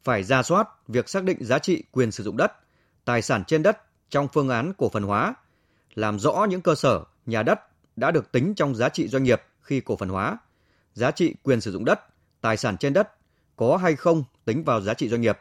Phải 0.04 0.24
ra 0.24 0.44
soát 0.44 0.68
việc 0.88 1.10
xác 1.10 1.24
định 1.24 1.38
giá 1.46 1.60
trị 1.60 1.84
quyền 1.92 2.12
sử 2.12 2.24
dụng 2.24 2.38
đất, 2.38 2.52
tài 3.06 3.22
sản 3.22 3.44
trên 3.48 3.64
đất 3.64 3.82
trong 4.10 4.28
phương 4.34 4.50
án 4.50 4.74
cổ 4.78 4.90
phần 4.90 5.04
hóa, 5.04 5.34
làm 5.94 6.20
rõ 6.20 6.46
những 6.50 6.62
cơ 6.62 6.76
sở, 6.76 7.04
nhà 7.26 7.44
đất 7.44 7.60
đã 7.96 8.12
được 8.12 8.32
tính 8.32 8.54
trong 8.56 8.76
giá 8.76 8.90
trị 8.90 9.08
doanh 9.08 9.24
nghiệp 9.24 9.42
khi 9.62 9.82
cổ 9.82 9.96
phần 9.96 10.10
hóa, 10.10 10.38
giá 10.94 11.12
trị 11.12 11.36
quyền 11.44 11.62
sử 11.62 11.72
dụng 11.72 11.86
đất, 11.86 12.00
tài 12.42 12.58
sản 12.58 12.78
trên 12.78 12.94
đất 12.94 13.12
có 13.56 13.78
hay 13.78 13.96
không 13.96 14.24
tính 14.46 14.64
vào 14.64 14.82
giá 14.82 14.94
trị 14.94 15.10
doanh 15.10 15.22
nghiệp. 15.22 15.40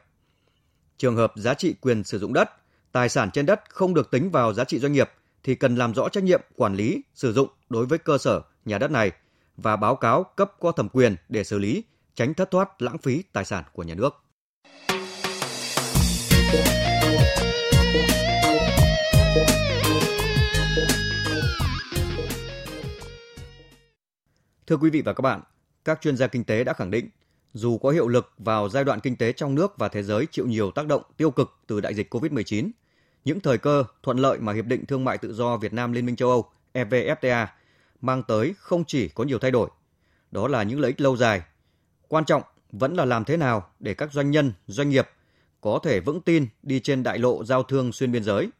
Trường 0.97 1.17
hợp 1.17 1.33
giá 1.37 1.55
trị 1.55 1.75
quyền 1.81 2.05
sử 2.05 2.19
dụng 2.19 2.33
đất, 2.33 2.51
tài 2.93 3.09
sản 3.09 3.31
trên 3.31 3.47
đất 3.47 3.61
không 3.69 3.95
được 3.95 4.11
tính 4.11 4.31
vào 4.31 4.53
giá 4.53 4.65
trị 4.65 4.79
doanh 4.79 4.93
nghiệp 4.93 5.11
thì 5.43 5.55
cần 5.55 5.77
làm 5.77 5.95
rõ 5.95 6.09
trách 6.09 6.25
nhiệm 6.25 6.41
quản 6.57 6.75
lý, 6.75 7.03
sử 7.15 7.33
dụng 7.33 7.49
đối 7.69 7.87
với 7.87 7.99
cơ 7.99 8.19
sở, 8.19 8.43
nhà 8.65 8.79
đất 8.79 8.91
này 8.91 9.13
và 9.57 9.77
báo 9.77 9.97
cáo 9.97 10.25
cấp 10.37 10.53
có 10.61 10.73
thẩm 10.73 10.89
quyền 10.89 11.17
để 11.29 11.45
xử 11.45 11.59
lý, 11.59 11.85
tránh 12.15 12.35
thất 12.35 12.51
thoát 12.51 12.83
lãng 12.83 12.99
phí 12.99 13.23
tài 13.33 13.45
sản 13.45 13.65
của 13.73 13.83
nhà 13.83 13.95
nước. 13.95 14.15
Thưa 24.67 24.77
quý 24.77 24.91
vị 24.91 25.03
và 25.03 25.13
các 25.13 25.23
bạn, 25.23 25.41
các 25.85 26.01
chuyên 26.01 26.17
gia 26.17 26.27
kinh 26.27 26.45
tế 26.45 26.65
đã 26.65 26.73
khẳng 26.73 26.91
định, 26.91 27.09
dù 27.55 27.79
có 27.79 27.91
hiệu 27.91 28.09
lực 28.09 28.33
vào 28.39 28.69
giai 28.69 28.85
đoạn 28.85 29.01
kinh 29.01 29.17
tế 29.17 29.33
trong 29.33 29.55
nước 29.55 29.79
và 29.79 29.89
thế 29.89 30.03
giới 30.03 30.27
chịu 30.31 30.47
nhiều 30.47 30.71
tác 30.71 30.87
động 30.87 31.03
tiêu 31.17 31.31
cực 31.31 31.59
từ 31.67 31.81
đại 31.81 31.95
dịch 31.95 32.15
COVID-19, 32.15 32.71
những 33.25 33.41
thời 33.41 33.59
cơ 33.59 33.85
thuận 34.03 34.19
lợi 34.19 34.39
mà 34.39 34.53
Hiệp 34.53 34.67
định 34.67 34.87
Thương 34.87 35.05
mại 35.05 35.19
Tự 35.19 35.35
do 35.35 35.57
Việt 35.57 35.73
Nam 35.73 35.93
Liên 35.93 36.07
minh 36.07 36.17
châu 36.17 36.31
Âu 36.31 36.51
EVFTA 36.75 37.47
mang 38.01 38.23
tới 38.23 38.55
không 38.59 38.85
chỉ 38.85 39.09
có 39.09 39.25
nhiều 39.25 39.39
thay 39.39 39.51
đổi, 39.51 39.71
đó 40.31 40.49
là 40.49 40.63
những 40.63 40.81
lợi 40.81 40.91
ích 40.91 41.01
lâu 41.01 41.17
dài. 41.17 41.43
Quan 42.09 42.25
trọng 42.25 42.43
vẫn 42.73 42.95
là 42.95 43.05
làm 43.05 43.25
thế 43.25 43.37
nào 43.37 43.71
để 43.81 43.95
các 43.95 44.13
doanh 44.13 44.31
nhân, 44.31 44.53
doanh 44.67 44.89
nghiệp 44.89 45.09
có 45.61 45.79
thể 45.83 46.01
vững 46.01 46.21
tin 46.21 46.47
đi 46.63 46.81
trên 46.81 47.03
đại 47.03 47.19
lộ 47.19 47.45
giao 47.45 47.63
thương 47.63 47.93
xuyên 47.93 48.13
biên 48.13 48.25
giới, 48.25 48.51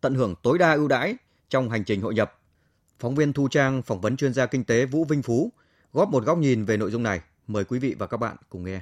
tận 0.00 0.14
hưởng 0.14 0.34
tối 0.42 0.58
đa 0.58 0.72
ưu 0.72 0.88
đãi 0.88 1.16
trong 1.48 1.70
hành 1.70 1.84
trình 1.84 2.00
hội 2.00 2.14
nhập. 2.14 2.38
Phóng 2.98 3.14
viên 3.14 3.32
Thu 3.32 3.48
Trang 3.48 3.82
phỏng 3.82 4.00
vấn 4.00 4.16
chuyên 4.16 4.34
gia 4.34 4.46
kinh 4.46 4.64
tế 4.64 4.86
Vũ 4.86 5.04
Vinh 5.04 5.22
Phú 5.22 5.52
góp 5.92 6.08
một 6.08 6.24
góc 6.24 6.38
nhìn 6.38 6.64
về 6.64 6.76
nội 6.76 6.90
dung 6.90 7.02
này. 7.02 7.20
Mời 7.52 7.64
quý 7.64 7.78
vị 7.78 7.94
và 7.98 8.06
các 8.06 8.16
bạn 8.16 8.36
cùng 8.48 8.64
nghe. 8.64 8.80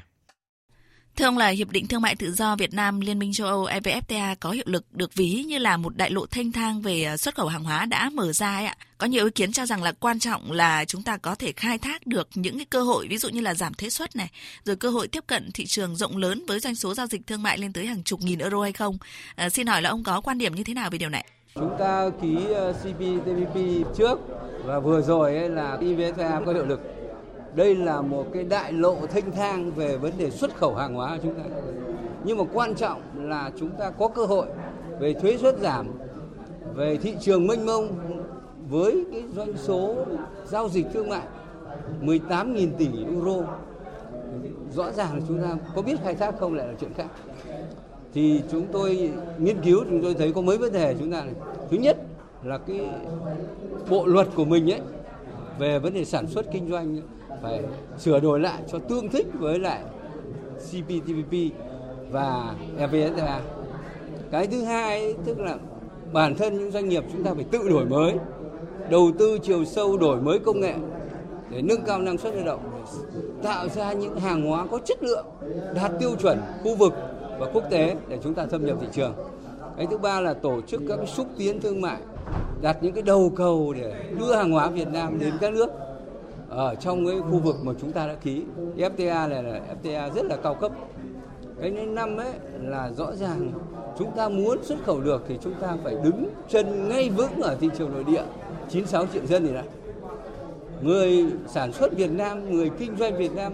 Thưa 1.16 1.24
ông 1.24 1.38
là 1.38 1.48
Hiệp 1.48 1.70
định 1.70 1.86
Thương 1.88 2.02
mại 2.02 2.16
Tự 2.16 2.32
do 2.32 2.56
Việt 2.56 2.74
Nam 2.74 3.00
Liên 3.00 3.18
minh 3.18 3.32
châu 3.32 3.46
Âu 3.46 3.64
EVFTA 3.64 4.36
có 4.40 4.50
hiệu 4.50 4.64
lực 4.66 4.94
được 4.94 5.14
ví 5.14 5.44
như 5.48 5.58
là 5.58 5.76
một 5.76 5.96
đại 5.96 6.10
lộ 6.10 6.26
thanh 6.26 6.52
thang 6.52 6.82
về 6.82 7.04
à, 7.04 7.16
xuất 7.16 7.34
khẩu 7.34 7.48
hàng 7.48 7.64
hóa 7.64 7.86
đã 7.86 8.10
mở 8.10 8.32
ra 8.32 8.54
ấy 8.54 8.66
ạ. 8.66 8.76
Có 8.98 9.06
nhiều 9.06 9.24
ý 9.24 9.30
kiến 9.30 9.52
cho 9.52 9.66
rằng 9.66 9.82
là 9.82 9.92
quan 9.92 10.18
trọng 10.18 10.52
là 10.52 10.84
chúng 10.84 11.02
ta 11.02 11.16
có 11.16 11.34
thể 11.34 11.52
khai 11.52 11.78
thác 11.78 12.06
được 12.06 12.28
những 12.34 12.56
cái 12.56 12.64
cơ 12.64 12.82
hội 12.82 13.06
ví 13.08 13.18
dụ 13.18 13.28
như 13.28 13.40
là 13.40 13.54
giảm 13.54 13.74
thuế 13.74 13.90
suất 13.90 14.16
này, 14.16 14.30
rồi 14.64 14.76
cơ 14.76 14.90
hội 14.90 15.08
tiếp 15.08 15.24
cận 15.26 15.50
thị 15.54 15.66
trường 15.66 15.96
rộng 15.96 16.16
lớn 16.16 16.44
với 16.48 16.60
doanh 16.60 16.74
số 16.74 16.94
giao 16.94 17.06
dịch 17.06 17.26
thương 17.26 17.42
mại 17.42 17.58
lên 17.58 17.72
tới 17.72 17.86
hàng 17.86 18.02
chục 18.02 18.20
nghìn 18.20 18.38
euro 18.38 18.62
hay 18.62 18.72
không. 18.72 18.98
À, 19.34 19.50
xin 19.50 19.66
hỏi 19.66 19.82
là 19.82 19.90
ông 19.90 20.04
có 20.04 20.20
quan 20.20 20.38
điểm 20.38 20.54
như 20.54 20.64
thế 20.64 20.74
nào 20.74 20.90
về 20.90 20.98
điều 20.98 21.08
này? 21.08 21.26
Chúng 21.54 21.76
ta 21.78 22.10
ký 22.22 22.36
ờ, 22.54 22.72
CPTPP 22.72 23.56
trước 23.98 24.18
và 24.64 24.80
vừa 24.80 25.02
rồi 25.02 25.36
ấy 25.36 25.48
là 25.48 25.78
EVFTA 25.80 26.44
có 26.44 26.52
hiệu 26.52 26.66
lực 26.66 26.80
đây 27.54 27.74
là 27.74 28.00
một 28.00 28.26
cái 28.32 28.44
đại 28.44 28.72
lộ 28.72 28.96
thanh 29.10 29.30
thang 29.30 29.70
về 29.70 29.96
vấn 29.96 30.12
đề 30.18 30.30
xuất 30.30 30.56
khẩu 30.56 30.74
hàng 30.74 30.94
hóa 30.94 31.16
của 31.16 31.22
chúng 31.22 31.34
ta. 31.34 31.42
Nhưng 32.24 32.38
mà 32.38 32.44
quan 32.52 32.74
trọng 32.74 33.00
là 33.16 33.50
chúng 33.58 33.70
ta 33.70 33.90
có 33.90 34.08
cơ 34.08 34.24
hội 34.24 34.46
về 35.00 35.14
thuế 35.14 35.36
suất 35.36 35.58
giảm, 35.58 35.86
về 36.74 36.96
thị 36.96 37.14
trường 37.20 37.46
mênh 37.46 37.66
mông 37.66 37.88
với 38.68 39.04
cái 39.12 39.22
doanh 39.36 39.56
số 39.56 39.94
giao 40.46 40.68
dịch 40.68 40.86
thương 40.92 41.08
mại 41.08 41.26
18.000 42.02 42.68
tỷ 42.78 42.88
euro. 43.08 43.42
Rõ 44.74 44.90
ràng 44.92 45.14
là 45.14 45.20
chúng 45.28 45.42
ta 45.42 45.56
có 45.74 45.82
biết 45.82 45.96
khai 46.02 46.14
thác 46.14 46.38
không 46.38 46.54
lại 46.54 46.66
là 46.66 46.74
chuyện 46.80 46.94
khác. 46.96 47.06
Thì 48.14 48.42
chúng 48.50 48.66
tôi 48.72 49.10
nghiên 49.38 49.60
cứu, 49.62 49.84
chúng 49.90 50.02
tôi 50.02 50.14
thấy 50.14 50.32
có 50.32 50.40
mấy 50.40 50.58
vấn 50.58 50.72
đề 50.72 50.96
chúng 50.98 51.12
ta 51.12 51.24
này. 51.24 51.34
Thứ 51.70 51.76
nhất 51.76 51.96
là 52.42 52.58
cái 52.58 52.90
bộ 53.90 54.06
luật 54.06 54.28
của 54.34 54.44
mình 54.44 54.70
ấy, 54.70 54.80
về 55.58 55.78
vấn 55.78 55.94
đề 55.94 56.04
sản 56.04 56.26
xuất 56.26 56.46
kinh 56.52 56.70
doanh 56.70 57.00
phải 57.42 57.60
sửa 57.98 58.20
đổi 58.20 58.40
lại 58.40 58.62
cho 58.72 58.78
tương 58.78 59.08
thích 59.08 59.26
với 59.38 59.58
lại 59.58 59.82
CPTPP 60.58 61.34
và 62.10 62.54
evfta. 62.78 63.40
Cái 64.30 64.46
thứ 64.46 64.64
hai 64.64 65.14
tức 65.24 65.40
là 65.40 65.56
bản 66.12 66.34
thân 66.34 66.58
những 66.58 66.70
doanh 66.70 66.88
nghiệp 66.88 67.04
chúng 67.12 67.24
ta 67.24 67.34
phải 67.34 67.44
tự 67.44 67.68
đổi 67.68 67.84
mới, 67.84 68.14
đầu 68.90 69.10
tư 69.18 69.38
chiều 69.42 69.64
sâu 69.64 69.98
đổi 69.98 70.20
mới 70.20 70.38
công 70.38 70.60
nghệ 70.60 70.74
để 71.50 71.62
nâng 71.62 71.84
cao 71.86 71.98
năng 71.98 72.18
suất 72.18 72.34
lao 72.34 72.44
động, 72.44 72.60
tạo 73.42 73.68
ra 73.68 73.92
những 73.92 74.20
hàng 74.20 74.46
hóa 74.46 74.66
có 74.70 74.78
chất 74.78 75.02
lượng, 75.02 75.26
đạt 75.74 75.92
tiêu 76.00 76.10
chuẩn 76.22 76.40
khu 76.62 76.74
vực 76.74 76.92
và 77.38 77.46
quốc 77.52 77.64
tế 77.70 77.96
để 78.08 78.18
chúng 78.24 78.34
ta 78.34 78.46
thâm 78.46 78.66
nhập 78.66 78.76
thị 78.80 78.86
trường. 78.92 79.14
Cái 79.76 79.86
thứ 79.90 79.98
ba 79.98 80.20
là 80.20 80.34
tổ 80.34 80.60
chức 80.60 80.82
các 80.88 80.96
cái 80.96 81.06
xúc 81.06 81.26
tiến 81.38 81.60
thương 81.60 81.80
mại, 81.80 82.00
đặt 82.62 82.76
những 82.80 82.92
cái 82.92 83.02
đầu 83.02 83.32
cầu 83.36 83.74
để 83.78 84.04
đưa 84.18 84.34
hàng 84.34 84.52
hóa 84.52 84.68
Việt 84.70 84.88
Nam 84.88 85.18
đến 85.18 85.34
các 85.40 85.52
nước 85.52 85.70
ở 86.50 86.74
trong 86.74 87.06
cái 87.06 87.16
khu 87.30 87.38
vực 87.38 87.56
mà 87.62 87.72
chúng 87.80 87.92
ta 87.92 88.06
đã 88.06 88.14
ký. 88.14 88.42
FTA 88.76 89.28
này 89.28 89.42
là 89.42 89.60
FTA 89.82 90.10
rất 90.14 90.24
là 90.24 90.36
cao 90.36 90.54
cấp. 90.54 90.72
Cái 91.60 91.70
năm 91.70 92.16
ấy 92.16 92.32
là 92.62 92.90
rõ 92.96 93.12
ràng 93.14 93.52
chúng 93.98 94.10
ta 94.16 94.28
muốn 94.28 94.62
xuất 94.62 94.78
khẩu 94.86 95.00
được 95.00 95.24
thì 95.28 95.38
chúng 95.42 95.54
ta 95.60 95.76
phải 95.84 95.94
đứng 96.04 96.28
chân 96.48 96.88
ngay 96.88 97.10
vững 97.10 97.40
ở 97.42 97.56
thị 97.60 97.68
trường 97.78 97.92
nội 97.92 98.04
địa 98.04 98.22
96 98.68 99.06
triệu 99.06 99.26
dân 99.26 99.46
thì 99.46 99.54
đã. 99.54 99.62
Người 100.82 101.26
sản 101.48 101.72
xuất 101.72 101.96
Việt 101.96 102.10
Nam, 102.10 102.50
người 102.50 102.70
kinh 102.78 102.96
doanh 102.96 103.16
Việt 103.16 103.34
Nam 103.34 103.52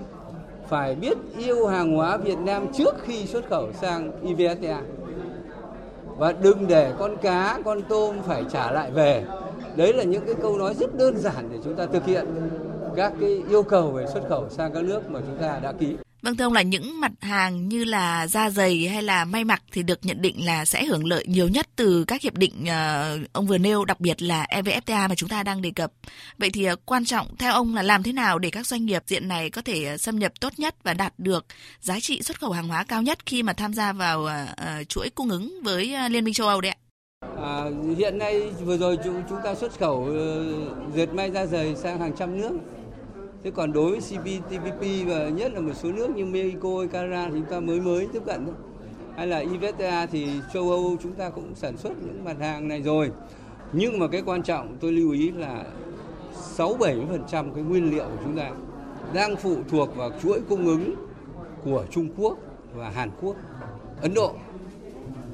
phải 0.69 0.95
biết 0.95 1.19
yêu 1.39 1.67
hàng 1.67 1.97
hóa 1.97 2.17
Việt 2.17 2.39
Nam 2.39 2.67
trước 2.73 2.95
khi 3.03 3.27
xuất 3.27 3.49
khẩu 3.51 3.73
sang 3.73 4.11
EVFTA. 4.23 4.77
Và 6.19 6.33
đừng 6.33 6.67
để 6.69 6.93
con 6.99 7.17
cá, 7.17 7.59
con 7.65 7.83
tôm 7.89 8.17
phải 8.27 8.45
trả 8.53 8.73
lại 8.73 8.91
về. 8.91 9.25
Đấy 9.77 9.93
là 9.93 10.03
những 10.03 10.27
cái 10.27 10.35
câu 10.43 10.59
nói 10.59 10.75
rất 10.75 10.99
đơn 10.99 11.17
giản 11.17 11.49
để 11.53 11.59
chúng 11.65 11.75
ta 11.75 11.87
thực 11.87 12.07
hiện 12.07 12.27
các 12.97 13.13
cái 13.21 13.43
yêu 13.49 13.63
cầu 13.63 13.93
về 13.93 14.07
xuất 14.13 14.23
khẩu 14.29 14.49
sang 14.51 14.75
các 14.75 14.85
nước 14.85 15.11
mà 15.11 15.21
chúng 15.21 15.39
ta 15.41 15.61
đã 15.63 15.73
ký. 15.81 15.97
Vâng 16.23 16.37
thưa 16.37 16.45
ông 16.45 16.53
là 16.53 16.63
những 16.63 17.01
mặt 17.01 17.13
hàng 17.21 17.69
như 17.69 17.85
là 17.85 18.27
da 18.27 18.51
giày 18.51 18.89
hay 18.89 19.03
là 19.03 19.25
may 19.25 19.45
mặc 19.45 19.63
thì 19.73 19.83
được 19.83 19.99
nhận 20.03 20.23
định 20.23 20.47
là 20.47 20.65
sẽ 20.65 20.85
hưởng 20.85 21.07
lợi 21.07 21.25
nhiều 21.27 21.49
nhất 21.49 21.67
từ 21.77 22.05
các 22.05 22.23
hiệp 22.23 22.35
định 22.35 22.53
uh, 22.63 23.33
ông 23.33 23.47
vừa 23.47 23.59
nêu 23.59 23.85
đặc 23.85 24.01
biệt 24.01 24.23
là 24.23 24.47
EVFTA 24.51 25.09
mà 25.09 25.15
chúng 25.15 25.29
ta 25.29 25.43
đang 25.43 25.63
đề 25.63 25.71
cập. 25.71 25.93
Vậy 26.39 26.51
thì 26.51 26.73
uh, 26.73 26.79
quan 26.87 27.05
trọng 27.05 27.37
theo 27.39 27.53
ông 27.53 27.75
là 27.75 27.83
làm 27.83 28.03
thế 28.03 28.13
nào 28.13 28.39
để 28.39 28.51
các 28.51 28.67
doanh 28.67 28.87
nghiệp 28.87 29.03
diện 29.07 29.29
này 29.29 29.51
có 29.51 29.63
thể 29.63 29.95
uh, 29.95 30.01
xâm 30.01 30.19
nhập 30.19 30.33
tốt 30.41 30.53
nhất 30.57 30.75
và 30.83 30.95
đạt 30.95 31.13
được 31.19 31.47
giá 31.81 32.01
trị 32.01 32.23
xuất 32.23 32.41
khẩu 32.41 32.51
hàng 32.51 32.69
hóa 32.69 32.85
cao 32.85 33.03
nhất 33.03 33.27
khi 33.27 33.43
mà 33.43 33.53
tham 33.53 33.75
gia 33.75 33.93
vào 33.93 34.21
uh, 34.23 34.89
chuỗi 34.89 35.11
cung 35.11 35.31
ứng 35.31 35.61
với 35.63 35.95
Liên 36.11 36.25
minh 36.25 36.35
châu 36.35 36.49
Âu 36.49 36.61
đấy 36.61 36.73
ạ? 36.73 36.79
À, 37.43 37.65
hiện 37.99 38.19
nay 38.19 38.51
vừa 38.61 38.77
rồi 38.77 38.99
chúng, 39.05 39.23
chúng 39.29 39.39
ta 39.45 39.55
xuất 39.55 39.79
khẩu 39.79 40.09
dệt 40.95 41.07
may 41.07 41.31
da 41.31 41.47
giày 41.47 41.77
sang 41.77 41.99
hàng 41.99 42.13
trăm 42.17 42.41
nước 42.41 42.53
Thế 43.47 43.53
còn 43.53 43.73
đối 43.73 43.91
với 43.91 44.01
CPTPP 44.01 44.83
và 45.07 45.29
nhất 45.29 45.53
là 45.53 45.61
một 45.61 45.73
số 45.75 45.93
nước 45.93 46.11
như 46.11 46.25
Mexico, 46.25 46.87
Canada 46.93 47.29
thì 47.29 47.35
chúng 47.35 47.51
ta 47.51 47.61
mới 47.61 47.81
mới 47.81 48.09
tiếp 48.13 48.23
cận 48.27 48.47
thôi. 48.47 48.55
Hay 49.17 49.27
là 49.27 49.45
EVFTA 49.45 50.07
thì 50.07 50.29
châu 50.55 50.71
Âu 50.71 50.97
chúng 51.03 51.13
ta 51.13 51.31
cũng 51.31 51.55
sản 51.55 51.77
xuất 51.77 51.93
những 52.07 52.25
mặt 52.25 52.37
hàng 52.41 52.69
này 52.69 52.83
rồi. 52.83 53.11
Nhưng 53.73 53.99
mà 53.99 54.09
cái 54.09 54.23
quan 54.27 54.43
trọng 54.43 54.77
tôi 54.81 54.93
lưu 54.93 55.13
ý 55.13 55.31
là 55.31 55.65
6-70% 56.57 57.55
cái 57.55 57.63
nguyên 57.63 57.91
liệu 57.91 58.05
của 58.05 58.17
chúng 58.25 58.37
ta 58.37 58.51
đang 59.15 59.37
phụ 59.37 59.57
thuộc 59.69 59.97
vào 59.97 60.11
chuỗi 60.23 60.41
cung 60.49 60.67
ứng 60.67 60.95
của 61.65 61.85
Trung 61.91 62.09
Quốc 62.17 62.39
và 62.75 62.91
Hàn 62.91 63.11
Quốc, 63.21 63.37
Ấn 64.03 64.15
Độ. 64.15 64.35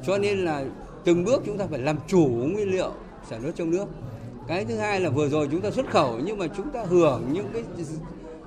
Cho 0.07 0.19
nên 0.19 0.39
là 0.39 0.65
từng 1.05 1.25
bước 1.25 1.43
chúng 1.47 1.59
ta 1.59 1.67
phải 1.71 1.79
làm 1.79 1.97
chủ 2.09 2.27
nguyên 2.27 2.71
liệu 2.71 2.93
sản 3.31 3.43
xuất 3.43 3.57
trong 3.57 3.71
nước 3.71 3.85
cái 4.47 4.65
thứ 4.65 4.77
hai 4.77 5.01
là 5.01 5.11
vừa 5.11 5.29
rồi 5.29 5.49
chúng 5.51 5.61
ta 5.61 5.71
xuất 5.71 5.91
khẩu, 5.91 6.19
nhưng 6.25 6.39
mà 6.39 6.47
chúng 6.57 6.71
ta 6.71 6.85
hưởng 6.89 7.23
những 7.33 7.47
cái 7.53 7.63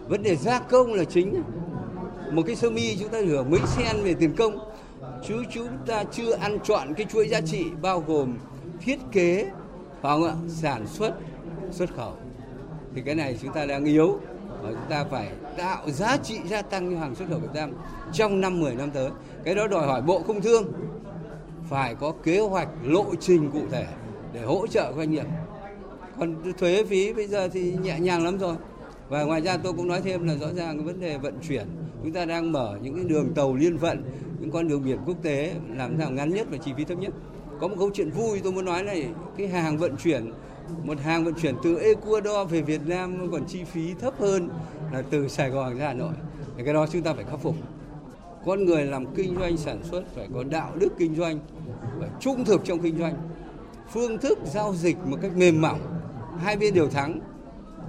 vấn 0.07 0.23
đề 0.23 0.35
gia 0.35 0.59
công 0.59 0.93
là 0.93 1.03
chính. 1.03 1.43
Một 2.31 2.41
cái 2.47 2.55
sơ 2.55 2.69
mi 2.69 2.97
chúng 2.99 3.09
ta 3.09 3.19
hưởng 3.27 3.49
mấy 3.49 3.59
sen 3.65 4.03
về 4.03 4.13
tiền 4.13 4.35
công. 4.35 4.71
Chứ 5.27 5.43
chúng 5.53 5.67
ta 5.87 6.03
chưa 6.03 6.35
ăn 6.35 6.59
chọn 6.63 6.93
cái 6.93 7.05
chuỗi 7.11 7.27
giá 7.27 7.41
trị 7.41 7.65
bao 7.81 8.03
gồm 8.07 8.37
thiết 8.81 8.99
kế, 9.11 9.43
phải 10.01 10.17
không 10.17 10.23
ạ? 10.23 10.33
Sản 10.47 10.87
xuất 10.87 11.13
xuất 11.71 11.95
khẩu. 11.95 12.13
Thì 12.95 13.01
cái 13.05 13.15
này 13.15 13.37
chúng 13.41 13.53
ta 13.53 13.65
đang 13.65 13.85
yếu 13.85 14.19
và 14.61 14.69
chúng 14.71 14.89
ta 14.89 15.05
phải 15.11 15.29
tạo 15.57 15.89
giá 15.89 16.17
trị 16.17 16.39
gia 16.49 16.61
tăng 16.61 16.91
cho 16.91 16.99
hàng 16.99 17.15
xuất 17.15 17.25
khẩu 17.29 17.39
Việt 17.39 17.53
Nam 17.53 17.73
trong 18.13 18.41
năm 18.41 18.59
10 18.59 18.75
năm 18.75 18.91
tới. 18.91 19.09
Cái 19.43 19.55
đó 19.55 19.67
đòi 19.67 19.87
hỏi 19.87 20.01
Bộ 20.01 20.21
Công 20.27 20.41
Thương 20.41 20.71
phải 21.69 21.95
có 21.95 22.13
kế 22.23 22.39
hoạch, 22.39 22.67
lộ 22.83 23.05
trình 23.19 23.51
cụ 23.51 23.61
thể 23.71 23.85
để 24.33 24.41
hỗ 24.41 24.67
trợ 24.67 24.93
doanh 24.97 25.11
nghiệp 25.11 25.25
còn 26.19 26.35
thuế 26.57 26.83
phí 26.83 27.13
bây 27.13 27.27
giờ 27.27 27.47
thì 27.47 27.73
nhẹ 27.83 27.99
nhàng 27.99 28.23
lắm 28.23 28.37
rồi. 28.37 28.55
Và 29.09 29.23
ngoài 29.23 29.41
ra 29.41 29.57
tôi 29.57 29.73
cũng 29.73 29.87
nói 29.87 30.01
thêm 30.01 30.27
là 30.27 30.35
rõ 30.35 30.47
ràng 30.53 30.77
cái 30.77 30.85
vấn 30.85 30.99
đề 30.99 31.17
vận 31.17 31.39
chuyển. 31.47 31.67
Chúng 32.03 32.11
ta 32.11 32.25
đang 32.25 32.51
mở 32.51 32.77
những 32.81 32.95
cái 32.95 33.03
đường 33.03 33.33
tàu 33.35 33.55
liên 33.55 33.77
vận, 33.77 34.03
những 34.39 34.51
con 34.51 34.67
đường 34.67 34.83
biển 34.83 34.97
quốc 35.05 35.17
tế 35.23 35.53
làm 35.75 35.97
sao 35.99 36.11
ngắn 36.11 36.29
nhất 36.29 36.47
và 36.51 36.57
chi 36.57 36.71
phí 36.77 36.83
thấp 36.83 36.97
nhất. 36.97 37.13
Có 37.59 37.67
một 37.67 37.75
câu 37.79 37.89
chuyện 37.93 38.09
vui 38.09 38.41
tôi 38.43 38.51
muốn 38.51 38.65
nói 38.65 38.83
này, 38.83 39.07
cái 39.37 39.47
hàng 39.47 39.77
vận 39.77 39.95
chuyển, 40.03 40.31
một 40.83 40.99
hàng 40.99 41.25
vận 41.25 41.33
chuyển 41.41 41.55
từ 41.63 41.79
Ecuador 41.79 42.51
về 42.51 42.61
Việt 42.61 42.81
Nam 42.85 43.31
còn 43.31 43.45
chi 43.47 43.63
phí 43.63 43.93
thấp 43.93 44.13
hơn 44.19 44.49
là 44.93 45.01
từ 45.09 45.27
Sài 45.27 45.49
Gòn 45.49 45.77
ra 45.77 45.87
Hà 45.87 45.93
Nội. 45.93 46.13
Thì 46.57 46.63
cái 46.65 46.73
đó 46.73 46.87
chúng 46.91 47.01
ta 47.01 47.13
phải 47.13 47.23
khắc 47.23 47.39
phục. 47.39 47.55
Con 48.45 48.65
người 48.65 48.85
làm 48.85 49.15
kinh 49.15 49.35
doanh, 49.39 49.57
sản 49.57 49.83
xuất 49.83 50.03
phải 50.15 50.27
có 50.33 50.43
đạo 50.43 50.71
đức 50.75 50.93
kinh 50.97 51.15
doanh, 51.15 51.39
phải 51.99 52.09
trung 52.19 52.45
thực 52.45 52.61
trong 52.65 52.79
kinh 52.79 52.97
doanh. 52.97 53.13
Phương 53.93 54.17
thức 54.17 54.39
giao 54.53 54.73
dịch 54.73 54.97
một 55.05 55.17
cách 55.21 55.31
mềm 55.37 55.61
mỏng 55.61 55.79
hai 56.43 56.57
bên 56.57 56.73
đều 56.73 56.89
thắng 56.89 57.19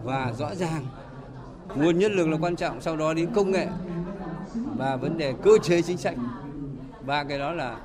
và 0.05 0.33
rõ 0.39 0.55
ràng 0.55 0.87
nguồn 1.77 1.99
nhân 1.99 2.13
lực 2.13 2.29
là 2.29 2.37
quan 2.41 2.57
trọng 2.57 2.81
sau 2.81 2.97
đó 2.97 3.15
đến 3.15 3.29
công 3.35 3.51
nghệ 3.51 3.67
và 4.77 4.97
vấn 4.97 5.19
đề 5.19 5.35
cơ 5.43 5.51
chế 5.63 5.83
chính 5.83 5.97
sách 5.97 6.15
ba 7.07 7.25
cái 7.25 7.39
đó 7.39 7.53
là 7.53 7.77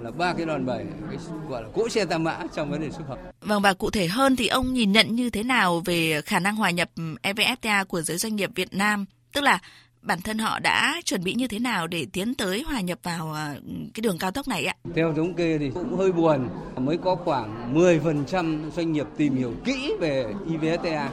là 0.00 0.10
ba 0.10 0.34
cái 0.34 0.46
đòn 0.46 0.66
bẩy 0.66 0.84
cái 1.10 1.18
gọi 1.48 1.62
là 1.62 1.68
cỗ 1.74 1.88
xe 1.88 2.04
tam 2.04 2.24
mã 2.24 2.38
trong 2.54 2.70
vấn 2.70 2.80
đề 2.80 2.90
xuất 2.90 3.04
khẩu. 3.08 3.18
Vâng 3.40 3.62
và 3.62 3.74
cụ 3.74 3.90
thể 3.90 4.06
hơn 4.06 4.36
thì 4.36 4.46
ông 4.46 4.72
nhìn 4.72 4.92
nhận 4.92 5.14
như 5.14 5.30
thế 5.30 5.42
nào 5.42 5.82
về 5.84 6.20
khả 6.22 6.38
năng 6.38 6.56
hòa 6.56 6.70
nhập 6.70 6.90
ừ, 6.96 7.02
EVFTA 7.22 7.84
của 7.84 8.02
giới 8.02 8.18
doanh 8.18 8.36
nghiệp 8.36 8.50
Việt 8.54 8.74
Nam, 8.74 9.04
tức 9.32 9.40
là 9.40 9.58
bản 10.06 10.20
thân 10.20 10.38
họ 10.38 10.58
đã 10.58 11.00
chuẩn 11.04 11.24
bị 11.24 11.34
như 11.34 11.48
thế 11.48 11.58
nào 11.58 11.86
để 11.86 12.06
tiến 12.12 12.34
tới 12.34 12.62
hòa 12.66 12.80
nhập 12.80 12.98
vào 13.02 13.32
ờ, 13.32 13.54
cái 13.94 14.00
đường 14.02 14.18
cao 14.18 14.30
tốc 14.30 14.48
này 14.48 14.64
ạ? 14.64 14.74
Theo 14.94 15.14
thống 15.14 15.34
kê 15.34 15.58
thì 15.58 15.70
cũng 15.74 15.96
hơi 15.96 16.12
buồn, 16.12 16.48
mới 16.76 16.96
có 16.96 17.14
khoảng 17.14 17.74
10% 17.74 18.70
doanh 18.70 18.92
nghiệp 18.92 19.06
tìm 19.16 19.36
hiểu 19.36 19.52
kỹ 19.64 19.92
về 20.00 20.26
EVFTA. 20.48 21.08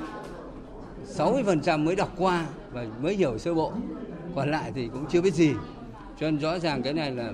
60% 1.18 1.84
mới 1.84 1.96
đọc 1.96 2.14
qua 2.18 2.46
và 2.72 2.86
mới 3.02 3.16
hiểu 3.16 3.38
sơ 3.38 3.54
bộ. 3.54 3.74
Còn 4.36 4.52
lại 4.52 4.72
thì 4.76 4.90
cũng 4.94 5.06
chưa 5.12 5.22
biết 5.22 5.34
gì. 5.34 5.52
Cho 6.20 6.32
nên 6.32 6.38
rõ 6.38 6.60
ràng 6.60 6.84
cái 6.84 6.94
này 6.94 7.12
là 7.12 7.32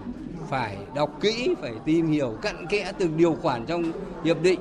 phải 0.49 0.77
đọc 0.95 1.17
kỹ, 1.21 1.55
phải 1.61 1.73
tìm 1.85 2.07
hiểu 2.07 2.37
cặn 2.41 2.67
kẽ 2.67 2.91
từng 2.99 3.17
điều 3.17 3.33
khoản 3.33 3.65
trong 3.65 3.91
hiệp 4.23 4.41
định 4.41 4.59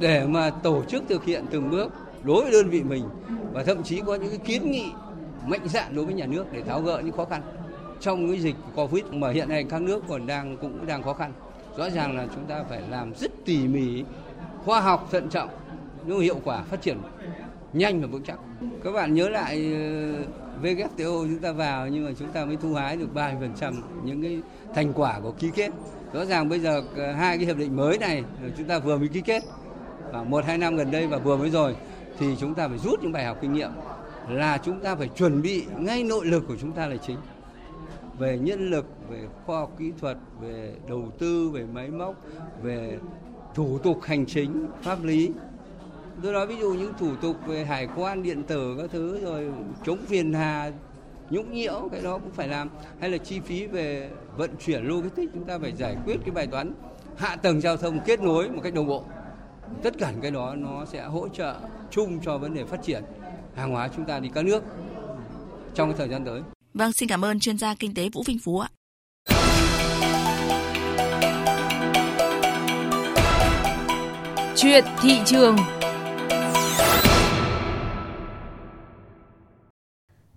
để 0.00 0.26
mà 0.26 0.50
tổ 0.50 0.84
chức 0.88 1.02
thực 1.08 1.24
hiện 1.24 1.44
từng 1.50 1.70
bước 1.70 1.92
đối 2.24 2.42
với 2.42 2.52
đơn 2.52 2.70
vị 2.70 2.82
mình 2.82 3.04
và 3.52 3.62
thậm 3.62 3.82
chí 3.82 4.02
có 4.06 4.14
những 4.14 4.28
cái 4.28 4.38
kiến 4.38 4.70
nghị 4.70 4.90
mạnh 5.46 5.68
dạn 5.68 5.94
đối 5.94 6.04
với 6.04 6.14
nhà 6.14 6.26
nước 6.26 6.52
để 6.52 6.62
tháo 6.62 6.82
gỡ 6.82 7.02
những 7.04 7.16
khó 7.16 7.24
khăn 7.24 7.42
trong 8.00 8.28
cái 8.28 8.40
dịch 8.40 8.56
Covid 8.74 9.04
mà 9.04 9.30
hiện 9.30 9.48
nay 9.48 9.64
các 9.68 9.82
nước 9.82 10.02
còn 10.08 10.26
đang 10.26 10.56
cũng 10.56 10.86
đang 10.86 11.02
khó 11.02 11.12
khăn. 11.12 11.32
Rõ 11.76 11.90
ràng 11.90 12.16
là 12.16 12.26
chúng 12.34 12.44
ta 12.44 12.64
phải 12.68 12.82
làm 12.90 13.14
rất 13.14 13.30
tỉ 13.44 13.68
mỉ, 13.68 14.04
khoa 14.64 14.80
học, 14.80 15.08
thận 15.10 15.28
trọng 15.28 15.48
nhưng 16.06 16.20
hiệu 16.20 16.40
quả 16.44 16.62
phát 16.62 16.82
triển 16.82 16.98
nhanh 17.72 18.00
và 18.00 18.06
vững 18.06 18.22
chắc. 18.22 18.38
Các 18.84 18.92
bạn 18.92 19.14
nhớ 19.14 19.28
lại 19.28 19.72
ờ, 19.74 20.62
WTO 20.62 21.26
chúng 21.28 21.38
ta 21.38 21.52
vào 21.52 21.88
nhưng 21.88 22.04
mà 22.04 22.10
chúng 22.18 22.32
ta 22.32 22.44
mới 22.44 22.56
thu 22.56 22.74
hái 22.74 22.96
được 22.96 23.08
30% 23.14 23.74
những 24.04 24.22
cái 24.22 24.40
thành 24.74 24.92
quả 24.92 25.20
của 25.22 25.32
ký 25.32 25.50
kết. 25.54 25.70
Rõ 26.12 26.24
ràng 26.24 26.48
bây 26.48 26.60
giờ 26.60 26.82
ờ, 26.96 27.12
hai 27.12 27.36
cái 27.36 27.46
hiệp 27.46 27.56
định 27.56 27.76
mới 27.76 27.98
này 27.98 28.24
ờ, 28.42 28.48
chúng 28.58 28.66
ta 28.66 28.78
vừa 28.78 28.98
mới 28.98 29.08
ký 29.08 29.20
kết 29.20 29.42
khoảng 30.10 30.30
một 30.30 30.44
hai 30.44 30.58
năm 30.58 30.76
gần 30.76 30.90
đây 30.90 31.06
và 31.06 31.18
vừa 31.18 31.36
mới 31.36 31.50
rồi 31.50 31.76
thì 32.18 32.36
chúng 32.40 32.54
ta 32.54 32.68
phải 32.68 32.78
rút 32.78 33.02
những 33.02 33.12
bài 33.12 33.24
học 33.24 33.38
kinh 33.40 33.52
nghiệm 33.52 33.70
là 34.28 34.58
chúng 34.64 34.80
ta 34.80 34.94
phải 34.94 35.08
chuẩn 35.08 35.42
bị 35.42 35.64
ngay 35.78 36.04
nội 36.04 36.26
lực 36.26 36.44
của 36.48 36.56
chúng 36.60 36.72
ta 36.72 36.86
là 36.86 36.96
chính. 36.96 37.16
Về 38.18 38.38
nhân 38.38 38.70
lực, 38.70 38.86
về 39.08 39.28
khoa 39.46 39.58
học 39.58 39.72
kỹ 39.78 39.92
thuật, 40.00 40.16
về 40.40 40.74
đầu 40.88 41.12
tư, 41.18 41.50
về 41.50 41.64
máy 41.72 41.88
móc, 41.88 42.14
về 42.62 42.98
thủ 43.54 43.78
tục 43.78 44.02
hành 44.02 44.26
chính, 44.26 44.66
pháp 44.82 45.04
lý. 45.04 45.30
Tôi 46.22 46.32
nói 46.32 46.46
ví 46.46 46.56
dụ 46.56 46.74
những 46.74 46.92
thủ 46.98 47.16
tục 47.16 47.36
về 47.46 47.64
hải 47.64 47.88
quan, 47.96 48.22
điện 48.22 48.42
tử 48.42 48.76
các 48.78 48.90
thứ, 48.92 49.20
rồi 49.24 49.52
chống 49.84 49.98
phiền 50.06 50.32
hà, 50.32 50.72
nhũng 51.30 51.52
nhiễu, 51.52 51.88
cái 51.92 52.00
đó 52.02 52.18
cũng 52.18 52.30
phải 52.30 52.48
làm. 52.48 52.70
Hay 53.00 53.10
là 53.10 53.18
chi 53.18 53.40
phí 53.40 53.66
về 53.66 54.10
vận 54.36 54.50
chuyển 54.60 54.84
logistics, 54.84 55.34
chúng 55.34 55.44
ta 55.44 55.58
phải 55.58 55.72
giải 55.72 55.96
quyết 56.04 56.16
cái 56.24 56.30
bài 56.30 56.46
toán 56.46 56.72
hạ 57.16 57.36
tầng 57.36 57.60
giao 57.60 57.76
thông, 57.76 58.00
kết 58.06 58.20
nối 58.20 58.48
một 58.48 58.60
cách 58.62 58.74
đồng 58.74 58.86
bộ. 58.86 59.04
Tất 59.82 59.94
cả 59.98 60.12
cái 60.22 60.30
đó 60.30 60.54
nó 60.54 60.84
sẽ 60.84 61.04
hỗ 61.04 61.28
trợ 61.28 61.54
chung 61.90 62.20
cho 62.22 62.38
vấn 62.38 62.54
đề 62.54 62.64
phát 62.64 62.82
triển 62.82 63.02
hàng 63.56 63.70
hóa 63.70 63.88
chúng 63.96 64.04
ta 64.04 64.18
đi 64.18 64.30
các 64.34 64.44
nước 64.44 64.62
trong 65.74 65.88
cái 65.88 65.98
thời 65.98 66.08
gian 66.08 66.24
tới. 66.24 66.42
Vâng, 66.74 66.92
xin 66.92 67.08
cảm 67.08 67.24
ơn 67.24 67.40
chuyên 67.40 67.58
gia 67.58 67.74
kinh 67.74 67.94
tế 67.94 68.08
Vũ 68.12 68.22
Vinh 68.26 68.38
Phú 68.38 68.58
ạ. 68.58 68.68
Chuyện 74.56 74.84
thị 75.02 75.20
trường 75.24 75.56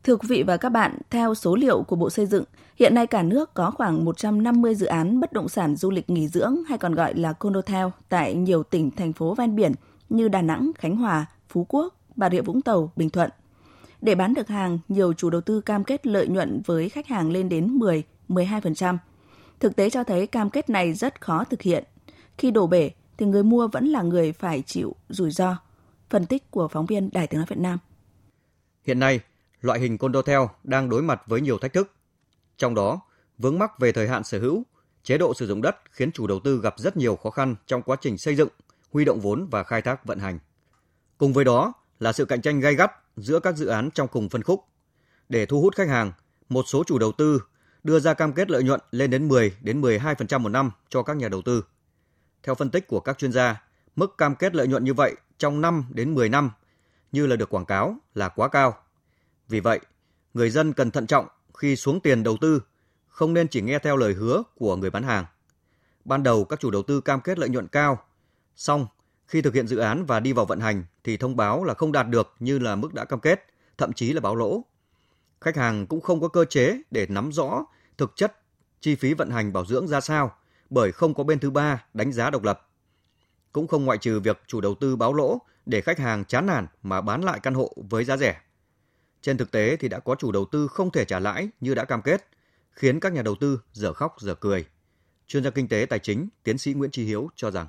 Thưa 0.04 0.16
quý 0.16 0.28
vị 0.30 0.44
và 0.44 0.58
các 0.58 0.70
bạn, 0.70 0.98
theo 1.10 1.36
số 1.36 1.56
liệu 1.56 1.84
của 1.84 1.96
Bộ 1.96 2.10
Xây 2.10 2.26
dựng, 2.26 2.44
hiện 2.76 2.96
nay 2.96 3.08
cả 3.08 3.24
nước 3.24 3.54
có 3.54 3.72
khoảng 3.72 4.06
150 4.06 4.76
dự 4.76 4.86
án 4.86 5.20
bất 5.20 5.34
động 5.34 5.50
sản 5.50 5.76
du 5.76 5.92
lịch 5.92 6.10
nghỉ 6.10 6.28
dưỡng 6.28 6.56
hay 6.68 6.78
còn 6.78 6.96
gọi 6.96 7.14
là 7.14 7.34
condotel 7.34 7.88
tại 8.10 8.36
nhiều 8.36 8.64
tỉnh, 8.64 8.92
thành 8.92 9.14
phố 9.14 9.36
ven 9.36 9.56
biển 9.56 9.72
như 10.10 10.28
Đà 10.28 10.42
Nẵng, 10.42 10.72
Khánh 10.78 10.96
Hòa, 10.96 11.26
Phú 11.50 11.66
Quốc, 11.70 11.99
Bà 12.20 12.30
Rịa 12.30 12.42
Vũng 12.42 12.62
Tàu, 12.62 12.92
Bình 12.96 13.10
Thuận. 13.10 13.30
Để 14.02 14.16
bán 14.16 14.34
được 14.34 14.48
hàng, 14.48 14.80
nhiều 14.88 15.14
chủ 15.14 15.30
đầu 15.30 15.42
tư 15.42 15.62
cam 15.62 15.84
kết 15.84 16.08
lợi 16.08 16.28
nhuận 16.28 16.62
với 16.66 16.90
khách 16.90 17.08
hàng 17.08 17.32
lên 17.32 17.50
đến 17.50 17.68
10, 17.68 18.04
12%. 18.30 18.98
Thực 19.60 19.76
tế 19.76 19.90
cho 19.90 20.04
thấy 20.04 20.28
cam 20.28 20.50
kết 20.50 20.70
này 20.70 20.94
rất 20.94 21.22
khó 21.22 21.44
thực 21.44 21.62
hiện. 21.62 21.84
Khi 22.38 22.52
đổ 22.52 22.68
bể 22.68 22.92
thì 23.18 23.26
người 23.26 23.44
mua 23.44 23.68
vẫn 23.68 23.86
là 23.86 24.02
người 24.02 24.32
phải 24.32 24.64
chịu 24.66 24.96
rủi 25.10 25.32
ro. 25.32 25.58
Phân 26.10 26.26
tích 26.26 26.52
của 26.52 26.68
phóng 26.68 26.86
viên 26.86 27.10
Đài 27.14 27.28
Tiếng 27.28 27.40
nói 27.40 27.46
Việt 27.50 27.60
Nam. 27.60 27.80
Hiện 28.84 29.00
nay, 29.00 29.20
loại 29.62 29.80
hình 29.80 29.98
condotel 29.98 30.40
đang 30.64 30.90
đối 30.90 31.02
mặt 31.02 31.22
với 31.28 31.42
nhiều 31.42 31.58
thách 31.58 31.74
thức. 31.74 31.92
Trong 32.58 32.76
đó, 32.76 33.02
vướng 33.38 33.60
mắc 33.60 33.80
về 33.80 33.92
thời 33.92 34.08
hạn 34.08 34.24
sở 34.24 34.40
hữu, 34.40 34.64
chế 35.04 35.18
độ 35.18 35.34
sử 35.34 35.48
dụng 35.48 35.62
đất 35.62 35.76
khiến 35.92 36.12
chủ 36.12 36.28
đầu 36.28 36.40
tư 36.40 36.60
gặp 36.64 36.74
rất 36.78 36.98
nhiều 36.98 37.16
khó 37.16 37.30
khăn 37.30 37.56
trong 37.66 37.82
quá 37.82 37.98
trình 38.02 38.18
xây 38.18 38.36
dựng, 38.36 38.50
huy 38.92 39.06
động 39.06 39.20
vốn 39.20 39.48
và 39.52 39.64
khai 39.64 39.82
thác 39.82 40.06
vận 40.06 40.20
hành. 40.20 40.40
Cùng 41.18 41.34
với 41.34 41.46
đó 41.46 41.74
là 42.00 42.14
sự 42.14 42.26
cạnh 42.26 42.42
tranh 42.42 42.60
gay 42.60 42.76
gắt 42.76 42.92
giữa 43.18 43.40
các 43.40 43.56
dự 43.56 43.68
án 43.68 43.90
trong 43.92 44.08
cùng 44.08 44.30
phân 44.30 44.44
khúc. 44.44 44.66
Để 45.30 45.46
thu 45.46 45.62
hút 45.62 45.76
khách 45.76 45.88
hàng, 45.88 46.12
một 46.50 46.66
số 46.68 46.84
chủ 46.84 47.00
đầu 47.00 47.12
tư 47.12 47.42
đưa 47.84 48.00
ra 48.00 48.14
cam 48.14 48.34
kết 48.34 48.50
lợi 48.52 48.64
nhuận 48.64 48.80
lên 48.92 49.10
đến 49.10 49.28
10 49.28 49.56
đến 49.62 49.82
12% 49.82 50.40
một 50.40 50.50
năm 50.50 50.72
cho 50.90 51.04
các 51.04 51.18
nhà 51.18 51.30
đầu 51.30 51.42
tư. 51.42 51.66
Theo 52.44 52.56
phân 52.56 52.70
tích 52.70 52.88
của 52.88 53.00
các 53.00 53.18
chuyên 53.18 53.32
gia, 53.32 53.64
mức 53.96 54.18
cam 54.18 54.36
kết 54.36 54.56
lợi 54.56 54.68
nhuận 54.68 54.84
như 54.84 54.94
vậy 54.94 55.16
trong 55.38 55.62
5 55.62 55.86
đến 55.90 56.16
10 56.16 56.30
năm 56.30 56.52
như 57.12 57.28
là 57.28 57.36
được 57.36 57.50
quảng 57.50 57.66
cáo 57.66 57.96
là 58.16 58.30
quá 58.30 58.48
cao. 58.48 58.78
Vì 59.48 59.60
vậy, 59.60 59.80
người 60.34 60.50
dân 60.50 60.74
cần 60.74 60.92
thận 60.92 61.08
trọng 61.08 61.28
khi 61.58 61.76
xuống 61.76 62.00
tiền 62.00 62.24
đầu 62.24 62.38
tư, 62.42 62.62
không 63.08 63.34
nên 63.34 63.48
chỉ 63.48 63.62
nghe 63.62 63.80
theo 63.80 63.98
lời 63.98 64.14
hứa 64.14 64.44
của 64.56 64.76
người 64.76 64.90
bán 64.90 65.04
hàng. 65.04 65.26
Ban 66.06 66.24
đầu 66.24 66.46
các 66.46 66.60
chủ 66.60 66.72
đầu 66.72 66.84
tư 66.84 67.02
cam 67.02 67.22
kết 67.22 67.40
lợi 67.40 67.50
nhuận 67.50 67.68
cao, 67.68 68.04
xong 68.56 68.88
khi 69.30 69.42
thực 69.42 69.54
hiện 69.54 69.68
dự 69.68 69.78
án 69.78 70.06
và 70.06 70.20
đi 70.20 70.34
vào 70.34 70.46
vận 70.46 70.60
hành 70.60 70.84
thì 71.04 71.18
thông 71.18 71.36
báo 71.36 71.64
là 71.64 71.74
không 71.74 71.92
đạt 71.92 72.10
được 72.10 72.36
như 72.40 72.60
là 72.60 72.76
mức 72.76 72.94
đã 72.94 73.06
cam 73.06 73.20
kết, 73.20 73.46
thậm 73.78 73.94
chí 73.94 74.14
là 74.14 74.22
báo 74.22 74.36
lỗ. 74.36 74.66
Khách 75.42 75.56
hàng 75.56 75.88
cũng 75.88 76.02
không 76.02 76.22
có 76.22 76.28
cơ 76.28 76.46
chế 76.46 76.82
để 76.92 77.08
nắm 77.10 77.32
rõ 77.32 77.66
thực 77.98 78.16
chất 78.16 78.42
chi 78.80 78.96
phí 78.96 79.14
vận 79.14 79.30
hành 79.30 79.54
bảo 79.54 79.66
dưỡng 79.66 79.88
ra 79.88 80.02
sao 80.02 80.36
bởi 80.70 80.92
không 80.92 81.14
có 81.14 81.24
bên 81.24 81.40
thứ 81.40 81.50
ba 81.50 81.86
đánh 81.94 82.12
giá 82.12 82.30
độc 82.30 82.44
lập. 82.44 82.70
Cũng 83.52 83.68
không 83.68 83.86
ngoại 83.86 83.98
trừ 83.98 84.20
việc 84.20 84.42
chủ 84.48 84.62
đầu 84.62 84.76
tư 84.76 84.96
báo 84.96 85.14
lỗ 85.14 85.38
để 85.66 85.82
khách 85.82 86.00
hàng 86.00 86.26
chán 86.26 86.46
nản 86.46 86.68
mà 86.84 87.02
bán 87.02 87.22
lại 87.22 87.40
căn 87.44 87.54
hộ 87.54 87.74
với 87.90 88.06
giá 88.06 88.18
rẻ. 88.18 88.42
Trên 89.22 89.38
thực 89.38 89.52
tế 89.52 89.76
thì 89.76 89.88
đã 89.88 90.00
có 90.00 90.16
chủ 90.16 90.32
đầu 90.32 90.46
tư 90.46 90.68
không 90.68 90.92
thể 90.92 91.06
trả 91.06 91.20
lãi 91.20 91.50
như 91.60 91.76
đã 91.76 91.86
cam 91.86 92.02
kết, 92.02 92.28
khiến 92.72 93.00
các 93.00 93.14
nhà 93.14 93.22
đầu 93.22 93.36
tư 93.36 93.62
dở 93.72 93.94
khóc 93.94 94.16
dở 94.20 94.36
cười. 94.36 94.66
Chuyên 95.28 95.44
gia 95.44 95.50
kinh 95.50 95.68
tế 95.68 95.86
tài 95.90 96.00
chính, 96.00 96.30
tiến 96.44 96.58
sĩ 96.58 96.74
Nguyễn 96.74 96.92
Trí 96.92 97.06
Hiếu 97.06 97.30
cho 97.36 97.52
rằng 97.52 97.68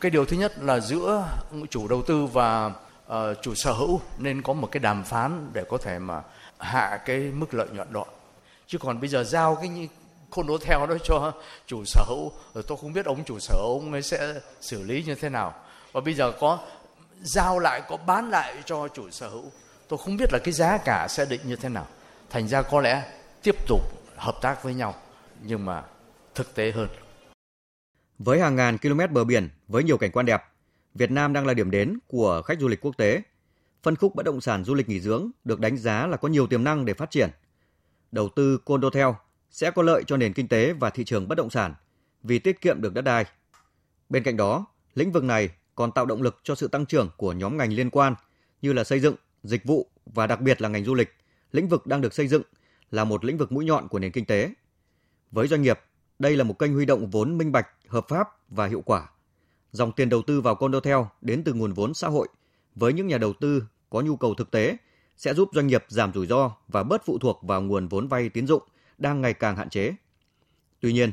cái 0.00 0.10
điều 0.10 0.24
thứ 0.24 0.36
nhất 0.36 0.52
là 0.58 0.80
giữa 0.80 1.28
chủ 1.70 1.88
đầu 1.88 2.02
tư 2.02 2.26
và 2.26 2.66
uh, 3.06 3.14
chủ 3.42 3.54
sở 3.54 3.72
hữu 3.72 4.00
nên 4.18 4.42
có 4.42 4.52
một 4.52 4.68
cái 4.70 4.80
đàm 4.80 5.04
phán 5.04 5.50
để 5.52 5.64
có 5.68 5.78
thể 5.78 5.98
mà 5.98 6.22
hạ 6.58 7.00
cái 7.04 7.18
mức 7.18 7.54
lợi 7.54 7.66
nhuận 7.72 7.92
đó. 7.92 8.04
Chứ 8.66 8.78
còn 8.78 9.00
bây 9.00 9.08
giờ 9.08 9.24
giao 9.24 9.54
cái 9.54 9.88
khôn 10.30 10.46
đố 10.46 10.58
theo 10.58 10.86
đó 10.86 10.94
cho 11.04 11.32
chủ 11.66 11.84
sở 11.86 12.04
hữu 12.08 12.32
rồi 12.54 12.64
tôi 12.66 12.78
không 12.80 12.92
biết 12.92 13.06
ông 13.06 13.24
chủ 13.24 13.38
sở 13.38 13.54
hữu 13.54 13.72
ông 13.72 13.92
ấy 13.92 14.02
sẽ 14.02 14.34
xử 14.60 14.82
lý 14.82 15.02
như 15.02 15.14
thế 15.14 15.28
nào. 15.28 15.54
Và 15.92 16.00
bây 16.00 16.14
giờ 16.14 16.32
có 16.40 16.58
giao 17.22 17.58
lại 17.58 17.82
có 17.88 17.96
bán 17.96 18.30
lại 18.30 18.54
cho 18.64 18.88
chủ 18.88 19.10
sở 19.10 19.28
hữu 19.28 19.44
tôi 19.88 19.98
không 20.04 20.16
biết 20.16 20.32
là 20.32 20.38
cái 20.38 20.52
giá 20.52 20.78
cả 20.78 21.06
sẽ 21.08 21.24
định 21.24 21.40
như 21.44 21.56
thế 21.56 21.68
nào. 21.68 21.86
Thành 22.30 22.48
ra 22.48 22.62
có 22.62 22.80
lẽ 22.80 23.02
tiếp 23.42 23.56
tục 23.66 23.80
hợp 24.16 24.34
tác 24.42 24.62
với 24.62 24.74
nhau 24.74 24.94
nhưng 25.42 25.64
mà 25.64 25.82
thực 26.34 26.54
tế 26.54 26.70
hơn 26.70 26.88
với 28.18 28.40
hàng 28.40 28.56
ngàn 28.56 28.78
km 28.78 29.00
bờ 29.10 29.24
biển 29.24 29.48
với 29.68 29.84
nhiều 29.84 29.98
cảnh 29.98 30.10
quan 30.10 30.26
đẹp, 30.26 30.42
Việt 30.94 31.10
Nam 31.10 31.32
đang 31.32 31.46
là 31.46 31.54
điểm 31.54 31.70
đến 31.70 31.98
của 32.06 32.42
khách 32.42 32.60
du 32.60 32.68
lịch 32.68 32.80
quốc 32.80 32.96
tế. 32.96 33.22
Phân 33.82 33.96
khúc 33.96 34.14
bất 34.14 34.26
động 34.26 34.40
sản 34.40 34.64
du 34.64 34.74
lịch 34.74 34.88
nghỉ 34.88 35.00
dưỡng 35.00 35.30
được 35.44 35.60
đánh 35.60 35.76
giá 35.76 36.06
là 36.06 36.16
có 36.16 36.28
nhiều 36.28 36.46
tiềm 36.46 36.64
năng 36.64 36.84
để 36.84 36.94
phát 36.94 37.10
triển. 37.10 37.30
Đầu 38.12 38.28
tư 38.36 38.58
condotel 38.64 39.08
sẽ 39.50 39.70
có 39.70 39.82
lợi 39.82 40.04
cho 40.06 40.16
nền 40.16 40.32
kinh 40.32 40.48
tế 40.48 40.72
và 40.72 40.90
thị 40.90 41.04
trường 41.04 41.28
bất 41.28 41.34
động 41.34 41.50
sản 41.50 41.74
vì 42.22 42.38
tiết 42.38 42.60
kiệm 42.60 42.80
được 42.80 42.94
đất 42.94 43.02
đai. 43.02 43.24
Bên 44.08 44.22
cạnh 44.22 44.36
đó, 44.36 44.66
lĩnh 44.94 45.12
vực 45.12 45.24
này 45.24 45.48
còn 45.74 45.92
tạo 45.92 46.06
động 46.06 46.22
lực 46.22 46.40
cho 46.42 46.54
sự 46.54 46.68
tăng 46.68 46.86
trưởng 46.86 47.10
của 47.16 47.32
nhóm 47.32 47.56
ngành 47.56 47.72
liên 47.72 47.90
quan 47.90 48.14
như 48.62 48.72
là 48.72 48.84
xây 48.84 49.00
dựng, 49.00 49.14
dịch 49.42 49.64
vụ 49.64 49.90
và 50.06 50.26
đặc 50.26 50.40
biệt 50.40 50.62
là 50.62 50.68
ngành 50.68 50.84
du 50.84 50.94
lịch, 50.94 51.14
lĩnh 51.52 51.68
vực 51.68 51.86
đang 51.86 52.00
được 52.00 52.14
xây 52.14 52.28
dựng 52.28 52.42
là 52.90 53.04
một 53.04 53.24
lĩnh 53.24 53.38
vực 53.38 53.52
mũi 53.52 53.64
nhọn 53.64 53.88
của 53.88 53.98
nền 53.98 54.12
kinh 54.12 54.24
tế. 54.24 54.50
Với 55.30 55.48
doanh 55.48 55.62
nghiệp, 55.62 55.80
đây 56.18 56.36
là 56.36 56.44
một 56.44 56.58
kênh 56.58 56.74
huy 56.74 56.84
động 56.86 57.10
vốn 57.10 57.38
minh 57.38 57.52
bạch, 57.52 57.68
hợp 57.88 58.08
pháp 58.08 58.28
và 58.48 58.66
hiệu 58.66 58.82
quả. 58.86 59.10
Dòng 59.72 59.92
tiền 59.92 60.08
đầu 60.08 60.22
tư 60.22 60.40
vào 60.40 60.54
condotel 60.54 60.98
đến 61.20 61.44
từ 61.44 61.54
nguồn 61.54 61.72
vốn 61.72 61.94
xã 61.94 62.08
hội 62.08 62.28
với 62.74 62.92
những 62.92 63.06
nhà 63.06 63.18
đầu 63.18 63.32
tư 63.32 63.64
có 63.90 64.00
nhu 64.00 64.16
cầu 64.16 64.34
thực 64.34 64.50
tế 64.50 64.76
sẽ 65.16 65.34
giúp 65.34 65.48
doanh 65.54 65.66
nghiệp 65.66 65.84
giảm 65.88 66.12
rủi 66.12 66.26
ro 66.26 66.56
và 66.68 66.82
bớt 66.82 67.04
phụ 67.04 67.18
thuộc 67.18 67.40
vào 67.42 67.62
nguồn 67.62 67.88
vốn 67.88 68.08
vay 68.08 68.28
tín 68.28 68.46
dụng 68.46 68.62
đang 68.98 69.20
ngày 69.20 69.34
càng 69.34 69.56
hạn 69.56 69.70
chế. 69.70 69.94
Tuy 70.80 70.92
nhiên, 70.92 71.10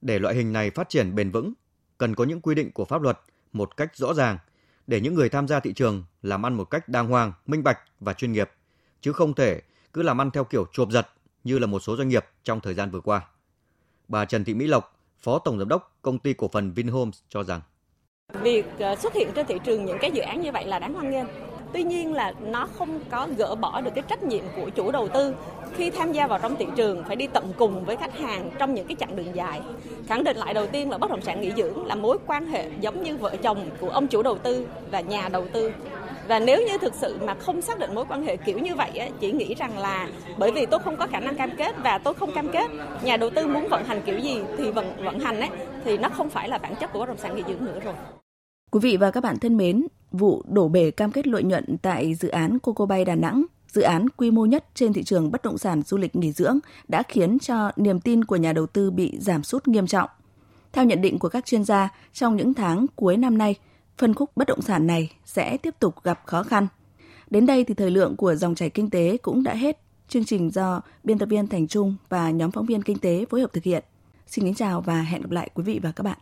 để 0.00 0.18
loại 0.18 0.34
hình 0.34 0.52
này 0.52 0.70
phát 0.70 0.88
triển 0.88 1.14
bền 1.14 1.30
vững, 1.30 1.52
cần 1.98 2.14
có 2.14 2.24
những 2.24 2.40
quy 2.40 2.54
định 2.54 2.72
của 2.72 2.84
pháp 2.84 3.02
luật 3.02 3.20
một 3.52 3.76
cách 3.76 3.96
rõ 3.96 4.14
ràng 4.14 4.38
để 4.86 5.00
những 5.00 5.14
người 5.14 5.28
tham 5.28 5.48
gia 5.48 5.60
thị 5.60 5.72
trường 5.72 6.04
làm 6.22 6.46
ăn 6.46 6.54
một 6.54 6.64
cách 6.64 6.88
đàng 6.88 7.08
hoàng, 7.08 7.32
minh 7.46 7.62
bạch 7.62 7.78
và 8.00 8.12
chuyên 8.12 8.32
nghiệp, 8.32 8.50
chứ 9.00 9.12
không 9.12 9.34
thể 9.34 9.62
cứ 9.92 10.02
làm 10.02 10.20
ăn 10.20 10.30
theo 10.30 10.44
kiểu 10.44 10.66
chộp 10.72 10.90
giật 10.90 11.08
như 11.44 11.58
là 11.58 11.66
một 11.66 11.80
số 11.80 11.96
doanh 11.96 12.08
nghiệp 12.08 12.24
trong 12.44 12.60
thời 12.60 12.74
gian 12.74 12.90
vừa 12.90 13.00
qua. 13.00 13.26
Bà 14.10 14.24
Trần 14.24 14.44
Thị 14.44 14.54
Mỹ 14.54 14.66
Lộc, 14.66 14.96
Phó 15.18 15.38
Tổng 15.38 15.58
Giám 15.58 15.68
đốc 15.68 15.96
Công 16.02 16.18
ty 16.18 16.32
Cổ 16.32 16.48
phần 16.48 16.72
Vinhomes 16.72 17.18
cho 17.28 17.42
rằng 17.42 17.60
Việc 18.42 18.66
ờ, 18.78 18.96
xuất 18.96 19.14
hiện 19.14 19.28
trên 19.34 19.46
thị 19.46 19.54
trường 19.64 19.84
những 19.84 19.98
cái 20.00 20.10
dự 20.10 20.22
án 20.22 20.40
như 20.40 20.52
vậy 20.52 20.66
là 20.66 20.78
đáng 20.78 20.94
hoan 20.94 21.10
nghênh. 21.10 21.26
Tuy 21.72 21.82
nhiên 21.82 22.14
là 22.14 22.32
nó 22.40 22.68
không 22.78 23.00
có 23.10 23.28
gỡ 23.36 23.54
bỏ 23.54 23.80
được 23.80 23.90
cái 23.94 24.04
trách 24.08 24.22
nhiệm 24.22 24.44
của 24.56 24.70
chủ 24.70 24.90
đầu 24.90 25.08
tư 25.08 25.34
khi 25.76 25.90
tham 25.90 26.12
gia 26.12 26.26
vào 26.26 26.38
trong 26.38 26.56
thị 26.56 26.66
trường 26.76 27.04
phải 27.04 27.16
đi 27.16 27.26
tận 27.26 27.52
cùng 27.58 27.84
với 27.84 27.96
khách 27.96 28.18
hàng 28.18 28.50
trong 28.58 28.74
những 28.74 28.86
cái 28.86 28.96
chặng 29.00 29.16
đường 29.16 29.34
dài. 29.34 29.60
Khẳng 30.06 30.24
định 30.24 30.36
lại 30.36 30.54
đầu 30.54 30.66
tiên 30.66 30.90
là 30.90 30.98
bất 30.98 31.10
động 31.10 31.22
sản 31.22 31.40
nghỉ 31.40 31.52
dưỡng 31.56 31.86
là 31.86 31.94
mối 31.94 32.18
quan 32.26 32.46
hệ 32.46 32.70
giống 32.80 33.02
như 33.02 33.16
vợ 33.16 33.36
chồng 33.42 33.70
của 33.80 33.90
ông 33.90 34.06
chủ 34.06 34.22
đầu 34.22 34.38
tư 34.38 34.66
và 34.90 35.00
nhà 35.00 35.28
đầu 35.28 35.46
tư 35.52 35.72
và 36.30 36.38
nếu 36.38 36.62
như 36.62 36.78
thực 36.78 36.94
sự 36.94 37.18
mà 37.26 37.34
không 37.34 37.62
xác 37.62 37.78
định 37.78 37.94
mối 37.94 38.04
quan 38.08 38.22
hệ 38.22 38.36
kiểu 38.36 38.58
như 38.58 38.74
vậy 38.74 38.90
á, 38.90 39.08
chỉ 39.20 39.32
nghĩ 39.32 39.54
rằng 39.54 39.78
là 39.78 40.08
bởi 40.38 40.52
vì 40.52 40.66
tôi 40.66 40.80
không 40.80 40.96
có 40.96 41.06
khả 41.06 41.20
năng 41.20 41.36
cam 41.36 41.50
kết 41.56 41.74
và 41.82 41.98
tôi 41.98 42.14
không 42.14 42.34
cam 42.34 42.48
kết 42.52 42.70
nhà 43.02 43.16
đầu 43.16 43.30
tư 43.30 43.46
muốn 43.46 43.68
vận 43.68 43.84
hành 43.84 44.02
kiểu 44.06 44.18
gì 44.18 44.38
thì 44.58 44.70
vận 44.70 45.04
vận 45.04 45.18
hành 45.20 45.40
ấy 45.40 45.48
thì 45.84 45.98
nó 45.98 46.08
không 46.08 46.30
phải 46.30 46.48
là 46.48 46.58
bản 46.58 46.74
chất 46.80 46.92
của 46.92 46.98
bất 46.98 47.08
động 47.08 47.16
sản 47.16 47.36
nghỉ 47.36 47.42
dưỡng 47.48 47.64
nữa 47.64 47.78
rồi 47.84 47.94
Quý 48.70 48.80
vị 48.82 48.96
và 48.96 49.10
các 49.10 49.22
bạn 49.22 49.38
thân 49.38 49.56
mến, 49.56 49.86
vụ 50.12 50.42
đổ 50.48 50.68
bể 50.68 50.90
cam 50.90 51.12
kết 51.12 51.26
lợi 51.26 51.42
nhuận 51.42 51.76
tại 51.82 52.14
dự 52.14 52.28
án 52.28 52.58
Coco 52.58 52.86
Bay 52.86 53.04
Đà 53.04 53.14
Nẵng, 53.14 53.44
dự 53.68 53.82
án 53.82 54.08
quy 54.08 54.30
mô 54.30 54.44
nhất 54.44 54.64
trên 54.74 54.92
thị 54.92 55.02
trường 55.02 55.30
bất 55.30 55.42
động 55.42 55.58
sản 55.58 55.82
du 55.82 55.96
lịch 55.96 56.16
nghỉ 56.16 56.32
dưỡng 56.32 56.58
đã 56.88 57.02
khiến 57.02 57.38
cho 57.38 57.70
niềm 57.76 58.00
tin 58.00 58.24
của 58.24 58.36
nhà 58.36 58.52
đầu 58.52 58.66
tư 58.66 58.90
bị 58.90 59.12
giảm 59.18 59.42
sút 59.42 59.68
nghiêm 59.68 59.86
trọng. 59.86 60.10
Theo 60.72 60.84
nhận 60.84 61.00
định 61.00 61.18
của 61.18 61.28
các 61.28 61.46
chuyên 61.46 61.64
gia, 61.64 61.88
trong 62.12 62.36
những 62.36 62.54
tháng 62.54 62.86
cuối 62.96 63.16
năm 63.16 63.38
nay, 63.38 63.56
phân 64.00 64.14
khúc 64.14 64.30
bất 64.36 64.48
động 64.48 64.62
sản 64.62 64.86
này 64.86 65.12
sẽ 65.24 65.56
tiếp 65.56 65.74
tục 65.80 65.94
gặp 66.02 66.20
khó 66.26 66.42
khăn. 66.42 66.66
Đến 67.30 67.46
đây 67.46 67.64
thì 67.64 67.74
thời 67.74 67.90
lượng 67.90 68.16
của 68.16 68.34
dòng 68.34 68.54
chảy 68.54 68.70
kinh 68.70 68.90
tế 68.90 69.16
cũng 69.16 69.42
đã 69.42 69.54
hết. 69.54 69.80
Chương 70.08 70.24
trình 70.24 70.50
do 70.50 70.80
biên 71.04 71.18
tập 71.18 71.26
viên 71.26 71.46
Thành 71.46 71.68
Trung 71.68 71.96
và 72.08 72.30
nhóm 72.30 72.50
phóng 72.50 72.66
viên 72.66 72.82
kinh 72.82 72.98
tế 72.98 73.24
phối 73.30 73.40
hợp 73.40 73.52
thực 73.52 73.64
hiện. 73.64 73.84
Xin 74.26 74.44
kính 74.44 74.54
chào 74.54 74.80
và 74.80 75.02
hẹn 75.02 75.22
gặp 75.22 75.30
lại 75.30 75.50
quý 75.54 75.64
vị 75.64 75.80
và 75.82 75.92
các 75.92 76.02
bạn. 76.02 76.18